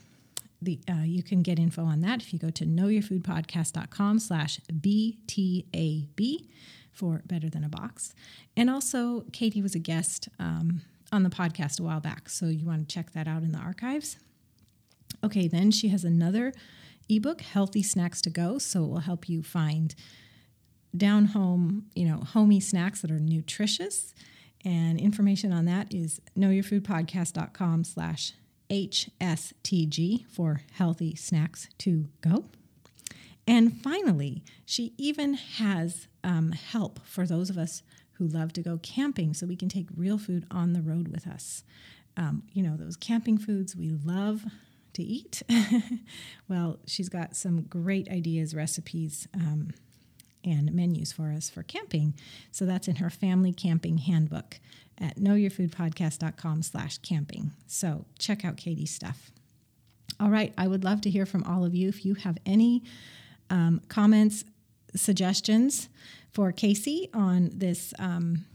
The, 0.62 0.80
uh, 0.90 1.04
you 1.04 1.24
can 1.24 1.42
get 1.42 1.60
info 1.60 1.84
on 1.84 2.02
that 2.02 2.22
if 2.22 2.32
you 2.32 2.40
go 2.40 2.50
to 2.50 2.66
knowyourfoodpodcast.com 2.66 4.20
slash 4.20 4.60
btab 4.72 6.48
for 6.94 7.22
Better 7.26 7.50
Than 7.50 7.64
a 7.64 7.70
Box. 7.70 8.14
And 8.56 8.70
also, 8.70 9.26
Katie 9.32 9.62
was 9.62 9.76
a 9.76 9.80
guest 9.80 10.30
um, 10.40 10.82
on 11.12 11.24
the 11.24 11.30
podcast 11.30 11.80
a 11.80 11.84
while 11.84 12.00
back, 12.00 12.30
so 12.30 12.46
you 12.46 12.66
want 12.66 12.88
to 12.88 12.94
check 12.94 13.12
that 13.14 13.28
out 13.28 13.44
in 13.44 13.52
the 13.52 13.60
archives. 13.60 14.18
Okay, 15.24 15.48
then 15.48 15.72
she 15.72 15.90
has 15.90 16.04
another 16.04 16.54
ebook, 17.10 17.42
Healthy 17.42 17.84
Snacks 17.84 18.22
to 18.22 18.30
Go, 18.30 18.58
so 18.58 18.84
it 18.84 18.88
will 18.88 19.00
help 19.00 19.30
you 19.30 19.44
find 19.44 19.96
down 20.96 21.26
home, 21.26 21.86
you 21.96 22.08
know, 22.08 22.18
homey 22.18 22.60
snacks 22.60 23.02
that 23.02 23.12
are 23.12 23.20
nutritious. 23.20 24.14
And 24.66 25.00
information 25.00 25.52
on 25.52 25.66
that 25.66 25.94
is 25.94 26.22
knowyourfoodpodcast.com 26.38 27.84
slash 27.84 28.34
HSTG 28.70 30.26
for 30.28 30.62
healthy 30.74 31.16
snacks 31.16 31.68
to 31.80 32.08
go. 32.22 32.46
And 33.48 33.82
finally, 33.82 34.44
she 34.66 34.94
even 34.98 35.34
has 35.34 36.08
um, 36.24 36.52
help 36.52 37.00
for 37.06 37.26
those 37.26 37.50
of 37.50 37.58
us 37.58 37.84
who 38.14 38.28
love 38.28 38.54
to 38.54 38.62
go 38.62 38.80
camping 38.82 39.34
so 39.34 39.46
we 39.46 39.56
can 39.56 39.70
take 39.70 39.88
real 39.96 40.18
food 40.18 40.46
on 40.50 40.74
the 40.74 40.82
road 40.82 41.10
with 41.10 41.28
us. 41.28 41.64
Um, 42.16 42.44
you 42.54 42.64
know, 42.64 42.78
those 42.78 42.96
camping 42.96 43.38
foods 43.38 43.76
we 43.76 43.90
love 43.90 44.46
to 44.94 45.04
eat. 45.04 45.42
well, 46.48 46.80
she's 46.86 47.10
got 47.10 47.36
some 47.36 47.64
great 47.64 48.10
ideas, 48.10 48.56
recipes, 48.56 49.28
um, 49.34 49.72
and 50.46 50.74
menus 50.74 51.12
for 51.12 51.32
us 51.32 51.50
for 51.50 51.64
camping. 51.64 52.14
So 52.52 52.66
that's 52.66 52.88
in 52.88 52.98
her 52.98 53.10
family 53.10 53.52
camping 53.52 53.98
handbook 53.98 54.60
at 55.00 55.18
knowyourfoodpodcast.com 55.18 56.62
slash 56.62 57.00
camping. 57.00 57.52
So 57.66 58.06
check 58.20 58.46
out 58.46 58.58
Katie's 58.58 58.94
stuff. 58.94 59.32
All 60.20 60.30
right, 60.30 60.54
I 60.58 60.68
would 60.68 60.84
love 60.84 61.02
to 61.02 61.10
hear 61.10 61.26
from 61.26 61.44
all 61.44 61.66
of 61.66 61.74
you. 61.74 61.90
If 61.90 62.06
you 62.06 62.14
have 62.16 62.38
any 62.46 62.84
um, 63.54 63.82
comments, 63.88 64.44
suggestions 64.96 65.88
for 66.32 66.52
Casey 66.52 67.10
on 67.14 67.52
this 67.54 67.94
um, 68.00 68.46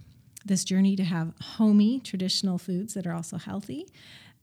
this 0.45 0.65
journey 0.65 0.97
to 0.97 1.05
have 1.05 1.33
homey 1.41 2.01
traditional 2.01 2.59
foods 2.59 2.95
that 2.95 3.07
are 3.07 3.13
also 3.13 3.37
healthy. 3.39 3.87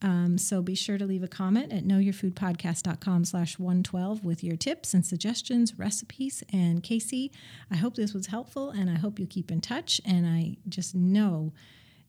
Um, 0.02 0.38
so 0.38 0.62
be 0.62 0.76
sure 0.76 0.98
to 0.98 1.06
leave 1.06 1.24
a 1.24 1.28
comment 1.28 1.74
at 1.74 1.84
knowyourfoodpodcast.com 1.84 3.26
slash 3.26 3.58
112 3.58 4.24
with 4.24 4.44
your 4.44 4.56
tips 4.56 4.94
and 4.94 5.06
suggestions, 5.06 5.80
recipes. 5.80 6.44
And 6.52 6.84
Casey, 6.84 7.32
I 7.72 7.78
hope 7.78 7.96
this 7.96 8.14
was 8.14 8.28
helpful 8.28 8.70
and 8.70 8.90
I 8.90 8.96
hope 8.96 9.20
you 9.20 9.26
keep 9.26 9.52
in 9.52 9.62
touch. 9.62 10.00
And 10.06 10.28
I 10.28 10.58
just 10.70 10.96
know 10.96 11.54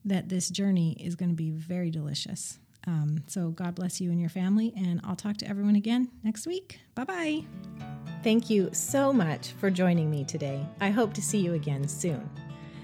that 0.05 0.29
this 0.29 0.49
journey 0.49 0.97
is 0.99 1.15
going 1.15 1.29
to 1.29 1.35
be 1.35 1.49
very 1.49 1.89
delicious. 1.89 2.59
Um, 2.85 3.23
so 3.27 3.49
God 3.49 3.75
bless 3.75 3.99
you 3.99 4.11
and 4.11 4.19
your 4.19 4.29
family. 4.29 4.73
And 4.75 5.01
I'll 5.03 5.15
talk 5.15 5.37
to 5.37 5.47
everyone 5.47 5.75
again 5.75 6.09
next 6.23 6.45
week. 6.45 6.79
Bye 6.93 7.03
bye. 7.03 7.96
Thank 8.23 8.49
you 8.49 8.69
so 8.73 9.13
much 9.13 9.51
for 9.53 9.69
joining 9.69 10.09
me 10.09 10.23
today. 10.23 10.65
I 10.81 10.89
hope 10.89 11.13
to 11.13 11.21
see 11.21 11.37
you 11.37 11.53
again 11.53 11.87
soon. 11.87 12.29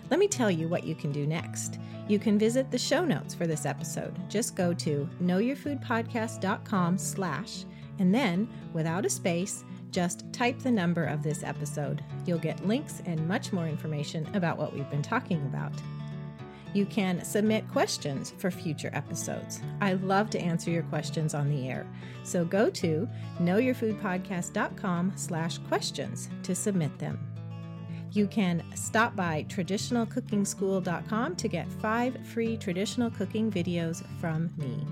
Let 0.10 0.20
me 0.20 0.28
tell 0.28 0.52
you 0.52 0.68
what 0.68 0.84
you 0.84 0.96
can 0.96 1.12
do 1.12 1.26
next. 1.26 1.80
You 2.08 2.20
can 2.20 2.38
visit 2.38 2.70
the 2.70 2.78
show 2.78 3.04
notes 3.04 3.34
for 3.34 3.48
this 3.48 3.66
episode. 3.66 4.16
Just 4.30 4.56
go 4.56 4.74
to 4.76 5.10
knowyourfoodpodcast.com 5.22 6.98
slash, 6.98 7.66
and 8.00 8.14
then, 8.14 8.48
without 8.74 9.06
a 9.06 9.10
space, 9.10 9.64
just 9.92 10.32
type 10.34 10.60
the 10.60 10.72
number 10.72 11.06
of 11.06 11.24
this 11.24 11.44
episode. 11.44 12.04
You'll 12.26 12.40
get 12.40 12.66
links 12.68 13.02
and 13.06 13.28
much 13.28 13.54
more 13.54 13.68
information 13.68 14.28
about 14.36 14.58
what 14.58 14.74
we've 14.74 14.90
been 14.90 15.02
talking 15.02 15.42
about. 15.46 15.74
You 16.74 16.86
can 16.86 17.24
submit 17.24 17.70
questions 17.72 18.34
for 18.38 18.50
future 18.50 18.90
episodes. 18.94 19.62
I 19.80 19.94
love 19.94 20.30
to 20.32 20.40
answer 20.40 20.72
your 20.72 20.84
questions 20.84 21.34
on 21.36 21.50
the 21.50 21.70
air. 21.70 21.86
So 22.24 22.44
go 22.46 22.70
to 22.72 23.08
knowyourfoodpodcast.com 23.40 25.14
slash 25.16 25.58
questions 25.60 26.30
to 26.42 26.56
submit 26.56 26.98
them. 26.98 27.20
You 28.12 28.28
can 28.28 28.64
stop 28.76 29.16
by 29.16 29.46
traditionalcookingschool.com 29.50 31.36
to 31.36 31.48
get 31.48 31.72
five 31.74 32.18
free 32.28 32.58
traditional 32.58 33.10
cooking 33.10 33.52
videos 33.52 34.06
from 34.20 34.52
me. 34.58 34.86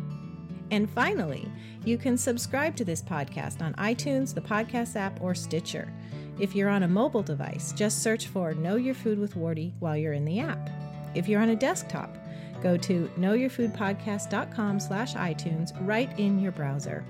And 0.72 0.89
finally, 0.89 1.52
you 1.84 1.98
can 1.98 2.17
subscribe 2.17 2.76
to 2.78 2.86
this 2.86 3.02
podcast 3.02 3.62
on 3.62 3.74
iTunes, 3.76 4.34
the 4.34 4.41
podcast 4.41 4.96
app, 4.96 5.22
or 5.22 5.36
Stitcher. 5.36 5.91
If 6.39 6.56
you're 6.56 6.70
on 6.70 6.84
a 6.84 6.88
mobile 6.88 7.22
device, 7.22 7.74
just 7.74 8.02
search 8.02 8.28
for 8.28 8.54
Know 8.54 8.78
Your 8.78 8.96
Food 8.96 9.20
with 9.20 9.36
Wardee 9.36 9.74
while 9.80 9.98
you're 9.98 10.13
in 10.13 10.26
the 10.26 10.39
app. 10.39 10.70
If 11.15 11.28
you're 11.28 11.41
on 11.41 11.50
a 11.50 11.56
desktop, 11.56 12.15
go 12.62 12.78
to 12.78 13.12
knowyourfoodpodcast.com 13.17 14.80
slash 14.80 15.13
iTunes 15.15 15.74
right 15.86 16.10
in 16.19 16.39
your 16.39 16.52
browser. 16.52 17.04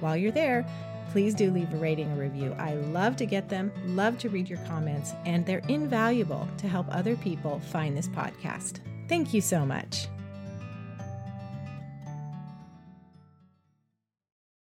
While 0.00 0.16
you're 0.16 0.32
there, 0.32 0.66
please 1.10 1.34
do 1.34 1.50
leave 1.50 1.72
a 1.72 1.76
rating 1.76 2.10
or 2.12 2.20
review. 2.20 2.54
I 2.58 2.74
love 2.74 3.16
to 3.16 3.26
get 3.26 3.48
them, 3.48 3.72
love 3.86 4.18
to 4.18 4.28
read 4.28 4.48
your 4.48 4.58
comments, 4.66 5.12
and 5.24 5.44
they're 5.46 5.62
invaluable 5.68 6.48
to 6.58 6.68
help 6.68 6.86
other 6.90 7.16
people 7.16 7.60
find 7.60 7.96
this 7.96 8.08
podcast. 8.08 8.80
Thank 9.08 9.32
you 9.32 9.40
so 9.40 9.64
much. 9.64 10.08